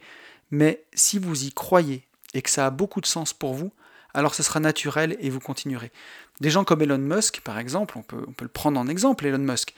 [0.50, 3.72] Mais si vous y croyez et que ça a beaucoup de sens pour vous,
[4.14, 5.92] alors ce sera naturel et vous continuerez.
[6.40, 9.74] Des gens comme Elon Musk, par exemple, on peut le prendre en exemple, Elon Musk.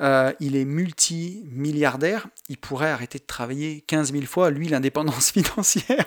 [0.00, 6.06] Euh, il est multimilliardaire, il pourrait arrêter de travailler 15 000 fois, lui, l'indépendance financière.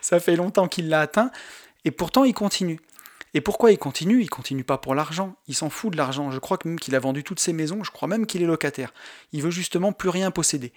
[0.00, 1.30] Ça fait longtemps qu'il l'a atteint,
[1.84, 2.80] et pourtant il continue.
[3.34, 4.22] Et pourquoi il continue?
[4.22, 5.36] Il continue pas pour l'argent.
[5.46, 6.30] Il s'en fout de l'argent.
[6.30, 7.84] Je crois même qu'il a vendu toutes ses maisons.
[7.84, 8.92] Je crois même qu'il est locataire.
[9.32, 10.72] Il veut justement plus rien posséder.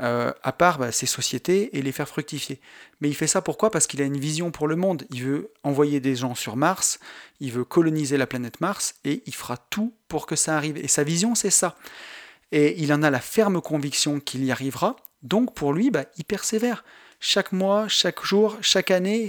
[0.00, 2.60] Euh, à part bah, ses sociétés et les faire fructifier.
[3.00, 3.70] Mais il fait ça pourquoi?
[3.70, 5.04] Parce qu'il a une vision pour le monde.
[5.10, 6.98] Il veut envoyer des gens sur Mars,
[7.40, 10.76] il veut coloniser la planète Mars, et il fera tout pour que ça arrive.
[10.76, 11.76] Et sa vision, c'est ça.
[12.52, 16.24] Et il en a la ferme conviction qu'il y arrivera, donc pour lui, bah, il
[16.24, 16.84] persévère.
[17.18, 19.28] Chaque mois, chaque jour, chaque année,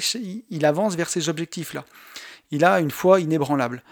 [0.50, 1.86] il avance vers ces objectifs-là.
[2.52, 3.84] Il a une foi inébranlable.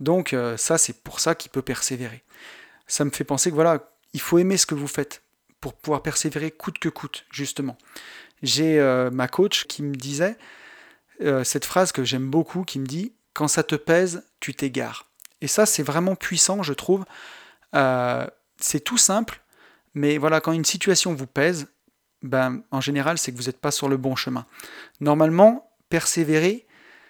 [0.00, 2.22] Donc euh, ça, c'est pour ça qu'il peut persévérer.
[2.86, 5.22] Ça me fait penser que voilà, il faut aimer ce que vous faites
[5.60, 7.78] pour pouvoir persévérer coûte que coûte, justement.
[8.42, 10.36] J'ai euh, ma coach qui me disait
[11.22, 15.06] euh, cette phrase que j'aime beaucoup, qui me dit Quand ça te pèse, tu t'égares.
[15.40, 17.04] Et ça, c'est vraiment puissant, je trouve.
[18.58, 19.40] C'est tout simple,
[19.94, 21.68] mais voilà, quand une situation vous pèse,
[22.22, 24.46] ben, en général, c'est que vous n'êtes pas sur le bon chemin.
[25.00, 26.66] Normalement, persévérer,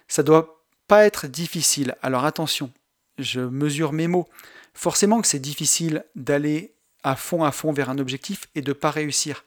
[0.07, 0.62] ça doit
[0.93, 1.95] pas être difficile.
[2.03, 2.71] Alors attention,
[3.17, 4.27] je mesure mes mots.
[4.75, 8.73] Forcément que c'est difficile d'aller à fond, à fond vers un objectif et de ne
[8.73, 9.43] pas réussir.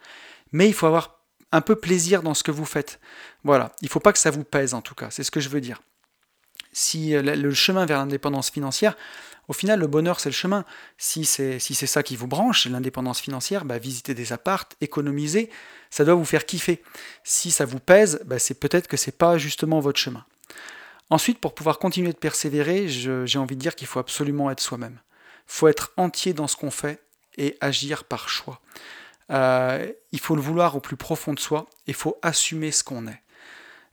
[0.51, 1.21] Mais il faut avoir
[1.53, 2.99] un peu plaisir dans ce que vous faites.
[3.45, 5.39] Voilà, il ne faut pas que ça vous pèse en tout cas, c'est ce que
[5.39, 5.83] je veux dire.
[6.73, 8.97] Si euh, le chemin vers l'indépendance financière,
[9.47, 10.65] au final, le bonheur, c'est le chemin.
[10.99, 15.49] Si c'est si ça qui vous branche, l'indépendance financière, bah, visiter des appartes, économiser,
[15.91, 16.83] ça doit vous faire kiffer.
[17.23, 20.25] Si ça vous pèse, bah, c'est peut-être que c'est pas justement votre chemin.
[21.11, 25.01] Ensuite, pour pouvoir continuer de persévérer, j'ai envie de dire qu'il faut absolument être soi-même.
[25.49, 27.01] Il faut être entier dans ce qu'on fait
[27.37, 28.61] et agir par choix.
[29.31, 33.07] Euh, il faut le vouloir au plus profond de soi, il faut assumer ce qu'on
[33.07, 33.23] est.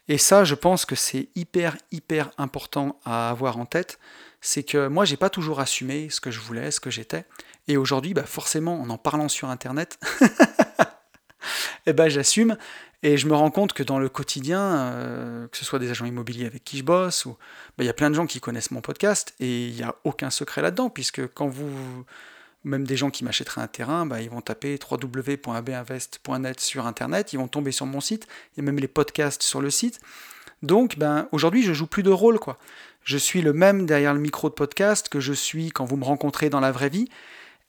[0.07, 3.99] Et ça, je pense que c'est hyper, hyper important à avoir en tête.
[4.41, 7.25] C'est que moi, j'ai pas toujours assumé ce que je voulais, ce que j'étais.
[7.67, 9.97] Et aujourd'hui, bah forcément, en en parlant sur Internet,
[11.85, 12.57] eh ben, j'assume.
[13.03, 16.05] Et je me rends compte que dans le quotidien, euh, que ce soit des agents
[16.05, 17.31] immobiliers avec qui je bosse, ou
[17.77, 19.93] bah, il y a plein de gens qui connaissent mon podcast, et il n'y a
[20.05, 21.69] aucun secret là-dedans, puisque quand vous
[22.63, 27.37] même des gens qui m'achèteraient un terrain, bah, ils vont taper www.abinvest.net sur Internet, ils
[27.37, 29.99] vont tomber sur mon site, il y a même les podcasts sur le site.
[30.61, 32.39] Donc ben, aujourd'hui, je joue plus de rôle.
[32.39, 32.57] quoi.
[33.03, 36.05] Je suis le même derrière le micro de podcast que je suis quand vous me
[36.05, 37.09] rencontrez dans la vraie vie.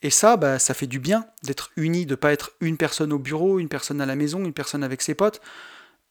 [0.05, 3.11] Et ça, bah, ça fait du bien d'être uni, de ne pas être une personne
[3.11, 5.41] au bureau, une personne à la maison, une personne avec ses potes.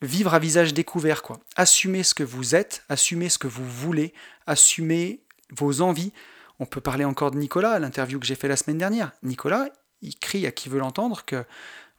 [0.02, 1.40] Vivre à visage découvert, quoi.
[1.56, 4.12] Assumez ce que vous êtes, assumez ce que vous voulez,
[4.48, 5.22] assumez
[5.52, 6.12] vos envies,
[6.60, 9.12] on peut parler encore de Nicolas, l'interview que j'ai fait la semaine dernière.
[9.22, 9.70] Nicolas,
[10.02, 11.46] il crie à qui veut l'entendre que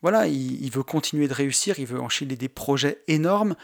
[0.02, 3.54] voilà, il, veut continuer de réussir, il veut enchaîner des projets énormes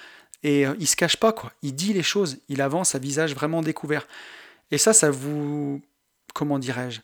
[0.45, 1.53] et euh, il se cache pas quoi.
[1.63, 4.07] Il dit les choses, il avance à visage vraiment découvert.
[4.71, 5.83] Et ça, ça vous,
[6.33, 7.01] comment dirais-je,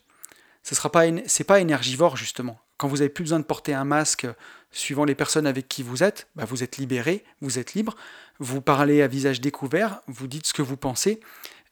[0.67, 2.59] ce sera pas, c'est pas énergivore justement.
[2.77, 4.27] Quand vous avez plus besoin de porter un masque,
[4.73, 7.95] suivant les personnes avec qui vous êtes, bah, vous êtes libéré, vous êtes libre,
[8.41, 11.21] vous parlez à visage découvert, vous dites ce que vous pensez,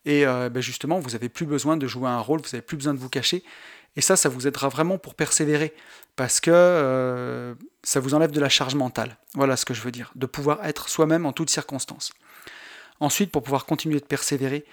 [0.04, 2.76] et euh, ben justement, vous n'avez plus besoin de jouer un rôle, vous n'avez plus
[2.76, 3.42] besoin de vous cacher.
[3.96, 5.74] Et ça, ça vous aidera vraiment pour persévérer,
[6.14, 9.16] parce que euh, ça vous enlève de la charge mentale.
[9.34, 12.12] Voilà ce que je veux dire, de pouvoir être soi-même en toutes circonstances.
[13.00, 14.64] Ensuite, pour pouvoir continuer de persévérer,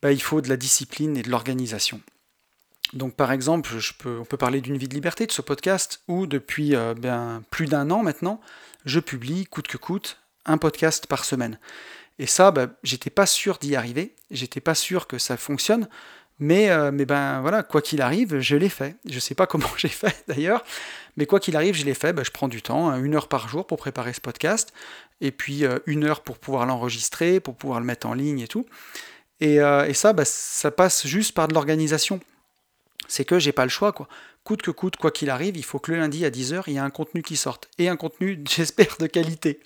[0.00, 2.00] ben, il faut de la discipline et de l'organisation.
[2.92, 3.70] Donc par exemple,
[4.04, 7.66] on peut parler d'une vie de liberté de ce podcast, où depuis euh, ben, plus
[7.66, 8.40] d'un an maintenant,
[8.84, 11.58] je publie coûte que coûte un podcast par semaine.
[12.18, 15.88] Et ça, bah, j'étais pas sûr d'y arriver, j'étais pas sûr que ça fonctionne,
[16.38, 18.96] mais, euh, mais ben voilà, quoi qu'il arrive, je l'ai fait.
[19.08, 20.62] Je sais pas comment j'ai fait d'ailleurs,
[21.16, 22.12] mais quoi qu'il arrive, je l'ai fait.
[22.12, 24.72] Bah, je prends du temps, hein, une heure par jour pour préparer ce podcast,
[25.22, 28.48] et puis euh, une heure pour pouvoir l'enregistrer, pour pouvoir le mettre en ligne et
[28.48, 28.66] tout.
[29.40, 29.58] Et,
[29.92, 32.20] ça, ça passe juste par de l'organisation.
[33.12, 34.08] C'est que j'ai pas le choix, quoi
[34.44, 36.76] coûte que coûte, quoi qu'il arrive, il faut que le lundi à 10h, il y
[36.76, 37.68] ait un contenu qui sorte.
[37.78, 39.60] Et un contenu, j'espère, de qualité.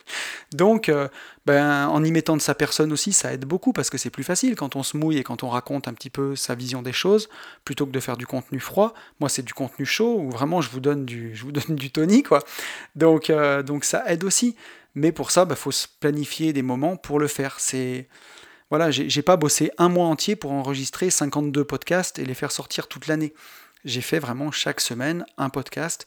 [0.53, 1.09] Donc, euh,
[1.47, 4.25] ben, en y mettant de sa personne aussi, ça aide beaucoup parce que c'est plus
[4.25, 6.93] facile quand on se mouille et quand on raconte un petit peu sa vision des
[6.93, 7.29] choses,
[7.65, 8.93] plutôt que de faire du contenu froid.
[9.21, 11.91] Moi, c'est du contenu chaud où vraiment je vous donne du, je vous donne du
[11.91, 12.41] Tony, quoi.
[12.95, 14.57] Donc, euh, donc ça aide aussi.
[14.95, 17.57] Mais pour ça, il ben, faut se planifier des moments pour le faire.
[17.61, 18.09] C'est
[18.71, 22.89] voilà, j'ai pas bossé un mois entier pour enregistrer 52 podcasts et les faire sortir
[22.89, 23.33] toute l'année
[23.87, 26.07] j'ai fait vraiment chaque semaine un podcast.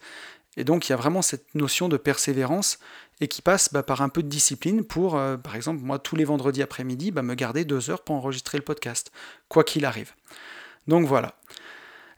[0.57, 2.77] Et donc il y a vraiment cette notion de persévérance
[3.21, 6.15] et qui passe bah, par un peu de discipline pour, euh, par exemple, moi tous
[6.15, 9.11] les vendredis après-midi, bah, me garder deux heures pour enregistrer le podcast,
[9.47, 10.13] quoi qu'il arrive.
[10.87, 11.35] Donc voilà.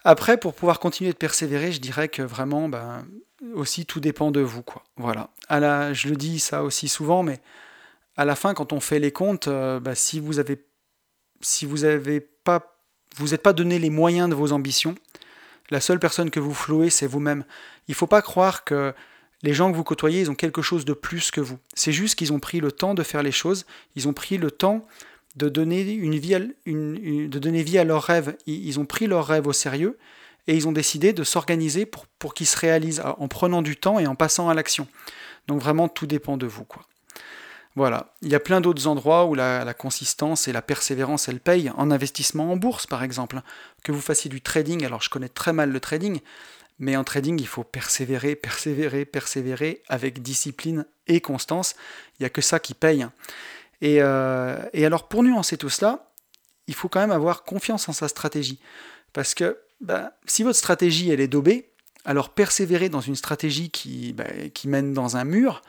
[0.03, 3.03] Après, pour pouvoir continuer de persévérer, je dirais que vraiment, bah,
[3.53, 4.63] aussi tout dépend de vous.
[4.63, 4.83] Quoi.
[4.97, 5.29] Voilà.
[5.93, 7.39] Je le dis ça aussi souvent, mais
[8.21, 10.63] à la fin, quand on fait les comptes, euh, si vous avez,
[11.41, 12.77] si vous avez pas,
[13.15, 14.93] vous n'êtes pas donné les moyens de vos ambitions,
[15.71, 17.45] la seule personne que vous flouez, c'est vous-même.
[17.87, 18.93] Il ne faut pas croire que
[19.41, 21.57] les gens que vous côtoyez, ils ont quelque chose de plus que vous.
[21.73, 23.65] C'est juste qu'ils ont pris le temps de faire les choses,
[23.95, 24.85] ils ont pris le temps
[25.35, 28.37] de donner, une vie à, vie à leurs rêves.
[28.45, 29.97] Ils, ont pris leurs rêves au sérieux
[30.45, 33.97] et ils ont décidé de s'organiser pour, pour qu'ils se réalisent en prenant du temps
[33.97, 34.87] et en passant à l'action.
[35.47, 36.65] Donc vraiment, tout dépend de vous.
[36.65, 36.83] Quoi.
[37.75, 38.13] Voilà.
[38.21, 41.71] Il y a plein d'autres endroits où la, consistance et la persévérance, elles payent.
[41.77, 43.41] En investissement en bourse, par exemple.
[43.83, 46.19] Que vous fassiez du trading, alors je connais très mal le trading,
[46.79, 51.75] mais en trading, il faut persévérer, persévérer, persévérer avec discipline et constance.
[52.19, 53.07] Il n'y a que ça qui paye.
[53.83, 56.11] Euh, et, alors, pour nuancer tout cela,
[56.67, 58.59] il faut quand même avoir confiance en sa stratégie.
[59.13, 61.71] Parce que bah, si votre stratégie, elle est daubée,
[62.05, 65.61] alors persévérer dans une stratégie qui, bah, qui mène dans un mur,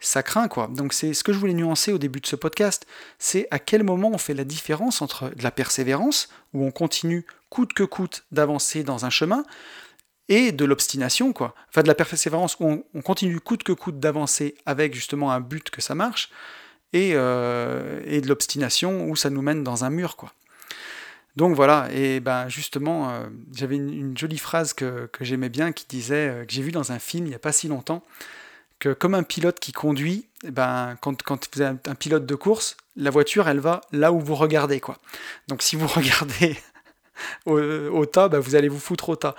[0.00, 0.68] ça craint quoi.
[0.68, 2.86] Donc c'est ce que je voulais nuancer au début de ce podcast,
[3.18, 7.24] c'est à quel moment on fait la différence entre de la persévérance, où on continue
[7.48, 9.44] coûte que coûte d'avancer dans un chemin,
[10.28, 11.54] et de l'obstination, quoi.
[11.68, 15.70] Enfin, de la persévérance où on, continue coûte que coûte d'avancer avec justement un but
[15.70, 16.30] que ça marche,
[16.92, 20.32] et, euh, et de l'obstination où ça nous mène dans un mur, quoi.
[21.36, 25.84] Donc voilà, et ben justement, euh, j'avais une, jolie phrase que, que j'aimais bien qui
[25.86, 28.02] disait, euh, que j'ai vu dans un film il n'y a pas si longtemps,
[28.78, 32.34] que comme un pilote qui conduit, eh ben, quand, quand vous êtes un pilote de
[32.34, 34.80] course, la voiture, elle va là où vous regardez.
[34.80, 34.98] quoi.
[35.48, 36.56] Donc si vous regardez
[37.46, 39.34] au, tas, ben, vous allez vous foutre au tas.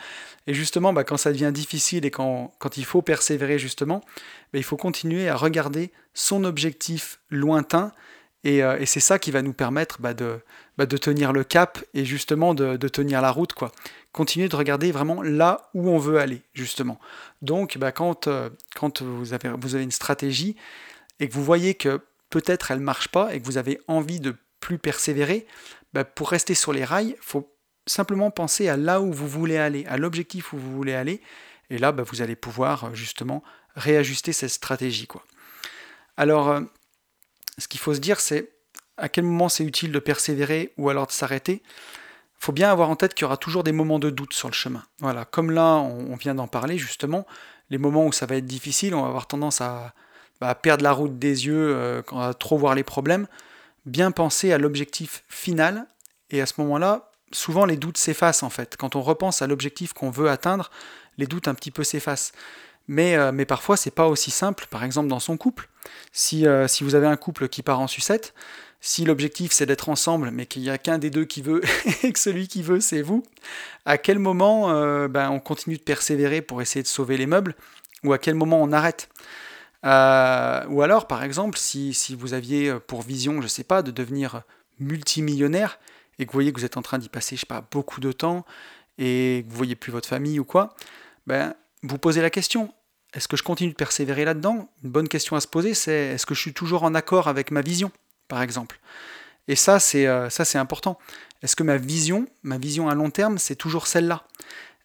[0.48, 4.02] Et justement, ben, quand ça devient difficile et quand, quand il faut persévérer, justement,
[4.54, 7.92] ben, il faut continuer à regarder son objectif lointain
[8.46, 10.40] euh, et, c'est ça qui va nous permettre bah, de,
[10.78, 13.54] bah, de, tenir le cap et justement de, tenir la route.
[13.54, 13.72] quoi.
[14.12, 17.00] Continuer de regarder vraiment là où on veut aller, justement.
[17.42, 20.56] Donc, bah, quand, euh, quand vous, avez, vous avez une stratégie
[21.20, 24.20] et que vous voyez que peut-être elle ne marche pas et que vous avez envie
[24.20, 25.46] de plus persévérer,
[26.16, 27.52] pour rester sur les rails, il faut
[27.88, 31.22] simplement penser à là où vous voulez aller, à l'objectif où vous voulez aller.
[31.70, 33.44] Et là, vous allez pouvoir justement
[33.76, 35.08] réajuster cette stratégie.
[35.08, 35.24] Quoi.
[36.18, 36.62] Alors, euh,
[37.58, 38.52] ce qu'il faut se dire, c'est
[38.98, 41.62] à quel moment c'est utile de persévérer ou alors de s'arrêter.
[41.64, 44.48] Il faut bien avoir en tête qu'il y aura toujours des moments de doute sur
[44.48, 44.84] le chemin.
[45.00, 47.26] Voilà, comme là, on vient d'en parler justement,
[47.70, 49.94] les moments où ça va être difficile, on va avoir tendance à,
[50.40, 53.28] bah, perdre la route des yeux, euh, quand on va trop voir les problèmes.
[53.86, 55.88] Bien penser à l'objectif final,
[56.30, 58.76] et à ce moment-là, souvent les doutes s'effacent en fait.
[58.78, 60.70] Quand on repense à l'objectif qu'on veut atteindre,
[61.18, 62.34] les doutes un petit peu s'effacent.
[62.88, 65.70] Mais, euh, mais parfois, c'est pas aussi simple, par exemple dans son couple.
[66.12, 68.34] Si, euh, si vous avez un couple qui part en sucette,
[68.80, 71.62] si l'objectif c'est d'être ensemble, mais qu'il n'y a qu'un des deux qui veut
[72.04, 73.24] et que celui qui veut c'est vous,
[73.86, 77.56] à quel moment euh, ben, on continue de persévérer pour essayer de sauver les meubles
[78.04, 79.10] ou à quel moment on arrête?
[79.84, 84.42] Ou alors, par exemple, si, si, vous aviez pour vision, je sais pas, de devenir
[84.80, 85.80] multimillionnaire
[86.20, 88.02] et que vous voyez que vous êtes en train d'y passer, je sais pas, beaucoup
[88.02, 88.46] de temps
[88.98, 90.76] et que vous voyez plus votre famille ou quoi,
[91.26, 92.74] ben, vous posez la question
[93.14, 94.70] est-ce que je continue de persévérer là-dedans?
[94.84, 97.52] Une bonne question à se poser, c'est est-ce que je suis toujours en accord avec
[97.52, 97.92] ma vision,
[98.28, 98.80] par exemple?
[99.48, 101.00] Et ça, c'est euh, ça, c'est important.
[101.42, 104.28] Est-ce que ma vision, ma vision à long terme, c'est toujours celle-là?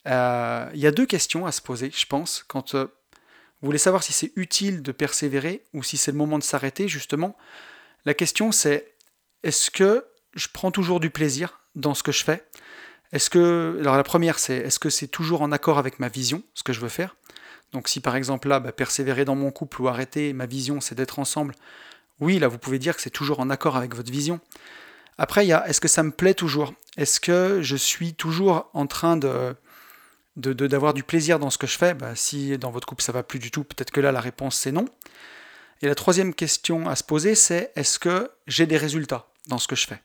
[0.06, 2.84] Euh, Il y a deux questions à se poser, je pense, quand euh,
[3.60, 6.88] vous voulez savoir si c'est utile de persévérer ou si c'est le moment de s'arrêter,
[6.88, 7.36] justement.
[8.04, 8.94] La question, c'est
[9.42, 12.44] est-ce que je prends toujours du plaisir dans ce que je fais?
[13.12, 16.42] Est-ce que alors la première, c'est est-ce que c'est toujours en accord avec ma vision,
[16.54, 17.16] ce que je veux faire?
[17.72, 20.94] Donc si par exemple là, bah, persévérer dans mon couple ou arrêter, ma vision c'est
[20.94, 21.54] d'être ensemble,
[22.20, 24.40] oui, là vous pouvez dire que c'est toujours en accord avec votre vision.
[25.18, 26.74] Après, il y a est-ce que ça me plaît toujours?
[26.96, 29.54] Est-ce que je suis toujours en train de
[30.36, 31.94] d'avoir du plaisir dans ce que je fais?
[31.94, 34.56] Bah, Si dans votre couple ça va plus du tout, peut-être que là la réponse
[34.56, 34.86] c'est non.
[35.82, 39.66] Et la troisième question à se poser, c'est est-ce que j'ai des résultats dans ce
[39.66, 40.00] que je fais?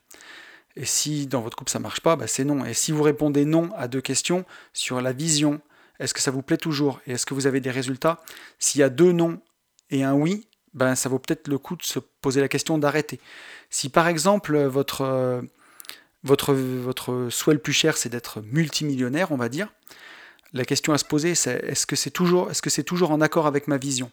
[0.76, 2.66] Et si dans votre couple ça marche pas, bah, c'est non.
[2.66, 5.62] Et si vous répondez non à deux questions sur la vision,
[6.00, 7.02] est-ce que ça vous plaît toujours?
[7.08, 8.22] Et est-ce que vous avez des résultats?
[8.60, 9.42] S'il y a deux non
[9.90, 13.20] et un oui, ben ça vaut peut-être le coup de se poser la question d'arrêter.
[13.70, 15.44] Si par exemple votre,
[16.24, 19.74] votre souhait le plus cher c'est d'être multimillionnaire, on va dire,
[20.54, 23.48] la question à se poser c'est est-ce que c'est toujours, est -ce toujours en accord
[23.48, 24.10] avec ma vision?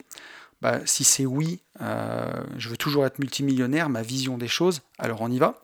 [0.63, 5.21] Ben, Si c'est oui, euh, je veux toujours être multimillionnaire, ma vision des choses, alors
[5.21, 5.61] on y va.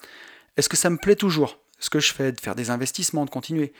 [0.56, 1.58] Est-ce que ça me plaît toujours?
[1.78, 3.72] Ce que je fais, de faire des investissements, de continuer?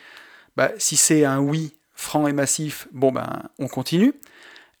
[0.57, 4.13] Ben, Si c'est un oui, franc et massif, bon ben on continue.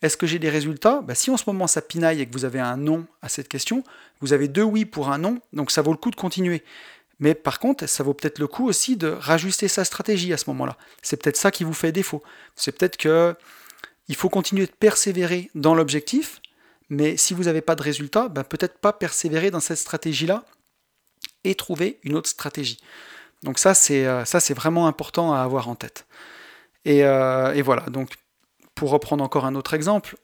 [0.01, 1.01] Est-ce que j'ai des résultats?
[1.01, 3.47] Ben, Si en ce moment ça pinaille et que vous avez un non à cette
[3.47, 3.83] question,
[4.19, 6.63] vous avez deux oui pour un non, donc ça vaut le coup de continuer.
[7.19, 10.49] Mais par contre, ça vaut peut-être le coup aussi de rajuster sa stratégie à ce
[10.49, 10.75] moment-là.
[11.03, 12.23] C'est peut-être ça qui vous fait défaut.
[12.55, 13.35] C'est peut-être que
[14.07, 16.41] il faut continuer de persévérer dans l'objectif,
[16.89, 20.43] mais si vous n'avez pas de résultat, ben peut-être pas persévérer dans cette stratégie-là
[21.43, 22.79] et trouver une autre stratégie.
[23.43, 26.07] Donc ça, c'est euh, ça, c'est vraiment important à avoir en tête.
[26.87, 28.13] Euh, et, voilà, donc
[28.75, 30.15] pour reprendre encore un autre exemple,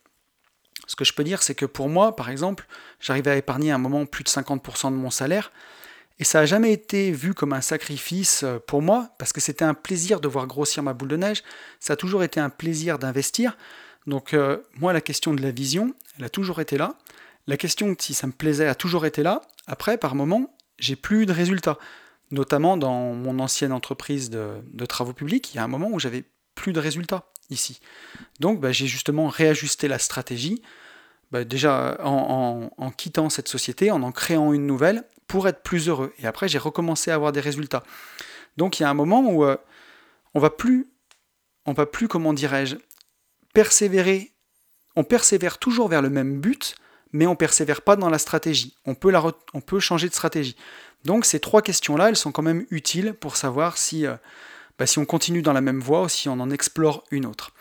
[0.88, 2.66] ce que je peux dire, c'est que pour moi, par exemple,
[2.99, 5.51] j'arrivais à épargner à un moment plus de 50% de mon salaire.
[6.20, 9.66] Et ça n'a jamais été vu comme un sacrifice euh, pour moi, parce que c'était
[9.66, 11.43] un plaisir de voir grossir ma boule de neige,
[11.80, 13.55] ça a toujours été un plaisir d'investir.
[14.08, 16.95] Donc euh, moi, la question de la vision, elle a toujours été là.
[17.45, 19.41] La question si ça me plaisait a toujours été là.
[19.68, 21.78] Après, par moment, j'ai plus de résultats.
[22.32, 26.26] Notamment dans mon ancienne entreprise de, travaux publics, il y a un moment où j'avais
[26.58, 27.80] plus de résultats ici.
[28.41, 30.62] Donc bah, j'ai justement réajusté la stratégie,
[31.32, 36.14] bah, déjà en, quittant cette société, en en créant une nouvelle, pour être plus heureux.
[36.20, 37.84] Et après, j'ai recommencé à avoir des résultats.
[38.58, 39.58] Donc il y a un moment où euh,
[40.34, 40.89] on va plus,
[41.66, 42.76] on va plus, comment dirais-je,
[43.53, 44.34] persévérer.
[44.95, 46.76] On persévère toujours vers le même but,
[47.12, 48.76] mais on persévère pas dans la stratégie.
[48.86, 50.55] On peut, la on peut changer de stratégie.
[51.05, 54.16] Donc ces trois questions-là, elles sont quand même utiles pour savoir si, euh,
[54.80, 57.51] bah, si on continue dans la même voie ou si on en explore une autre.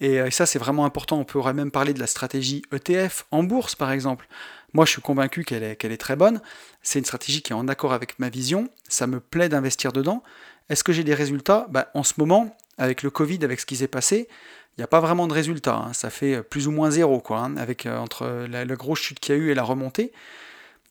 [0.00, 1.18] Et, euh, ça, c'est vraiment important.
[1.20, 4.26] On pourrait même parler de la stratégie ETF en bourse, par exemple.
[4.74, 6.40] Moi, je suis convaincu qu'elle est, très bonne.
[6.82, 8.68] C'est une stratégie qui est en accord avec ma vision.
[8.88, 10.22] Ça me plaît d'investir dedans.
[10.68, 11.66] Est-ce que j'ai des résultats?
[11.70, 14.28] Bah, En ce moment, avec le Covid, avec ce qui s'est passé,
[14.76, 15.76] il n'y a pas vraiment de résultats.
[15.76, 15.92] Hein.
[15.92, 19.34] Ça fait plus ou moins zéro, quoi, hein, avec, euh, entre la, grosse chute qu'il
[19.34, 20.12] y a eu et la remontée.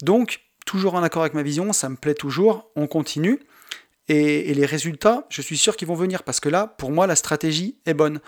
[0.03, 2.69] Donc, toujours en accord avec ma vision, ça me plaît toujours.
[2.75, 3.39] On continue.
[4.07, 7.15] Et, les résultats, je suis sûr qu'ils vont venir parce que là, pour moi, la
[7.15, 8.19] stratégie est bonne.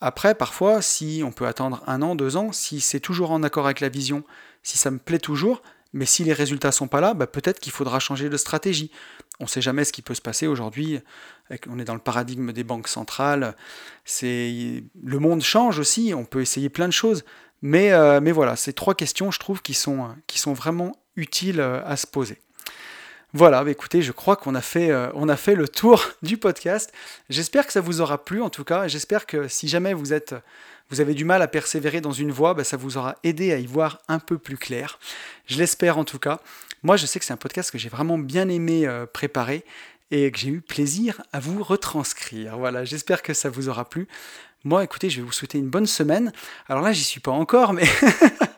[0.00, 3.66] Après, parfois, si on peut attendre un an, deux ans, si c'est toujours en accord
[3.66, 4.24] avec la vision,
[4.62, 5.62] si ça me plaît toujours,
[5.92, 8.90] mais si les résultats sont pas là, bah peut-être qu'il faudra changer de stratégie.
[9.40, 11.00] On ne sait jamais ce qui peut se passer aujourd'hui.
[11.68, 13.56] On est dans le paradigme des banques centrales.
[14.22, 16.12] Le monde change aussi.
[16.14, 17.24] On peut essayer plein de choses.
[17.62, 21.60] Mais, euh, mais voilà, ces trois questions, je trouve, qui sont, qui sont vraiment utiles
[21.60, 22.38] euh, à se poser.
[23.36, 26.90] Voilà, bah écoutez, je crois qu'on a, fait, euh, a fait le tour du podcast.
[27.28, 28.88] J'espère que ça vous aura plu en tout cas.
[28.88, 30.34] J'espère que si jamais vous, êtes,
[30.88, 33.58] vous avez du mal à persévérer dans une voie, bah, ça vous aura aidé à
[33.58, 34.98] y voir un peu plus clair.
[35.48, 36.40] Je l'espère en tout cas.
[36.82, 39.66] Moi, je sais que c'est un podcast que j'ai vraiment bien aimé euh, préparer
[40.10, 42.56] et que j'ai eu plaisir à vous retranscrire.
[42.56, 44.08] Voilà, j'espère que ça vous aura plu.
[44.64, 46.32] Moi, écoutez, je vais vous souhaiter une bonne semaine.
[46.70, 47.84] Alors là, j'y suis pas encore, mais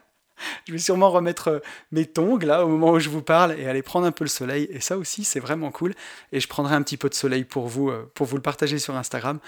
[0.67, 1.59] je vais sûrement remettre euh,
[1.93, 4.29] mes tongs là au moment où je vous parle et aller prendre un peu le
[4.29, 4.69] soleil.
[4.71, 5.95] Et ça aussi, c'est vraiment cool.
[6.33, 8.79] Et je prendrai un petit peu de soleil pour vous, euh, pour vous le partager
[8.79, 9.39] sur Instagram.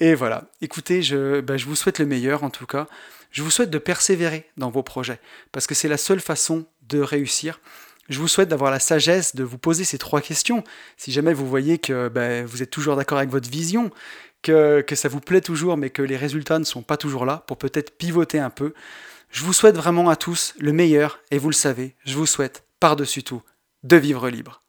[0.00, 0.44] Et voilà.
[0.60, 2.86] Écoutez, je, bah, je vous souhaite le meilleur en tout cas.
[3.30, 5.20] Je vous souhaite de persévérer dans vos projets
[5.52, 7.60] parce que c'est la seule façon de réussir.
[8.08, 10.64] Je vous souhaite d'avoir la sagesse de vous poser ces trois questions.
[10.96, 13.90] Si jamais vous voyez que bah, vous êtes toujours d'accord avec votre vision,
[14.42, 17.44] que, que ça vous plaît toujours, mais que les résultats ne sont pas toujours là,
[17.46, 18.74] pour peut-être pivoter un peu.
[19.32, 22.66] Je vous souhaite vraiment à tous le meilleur et vous le savez, je vous souhaite
[22.80, 23.42] par-dessus tout
[23.82, 24.61] de vivre libre.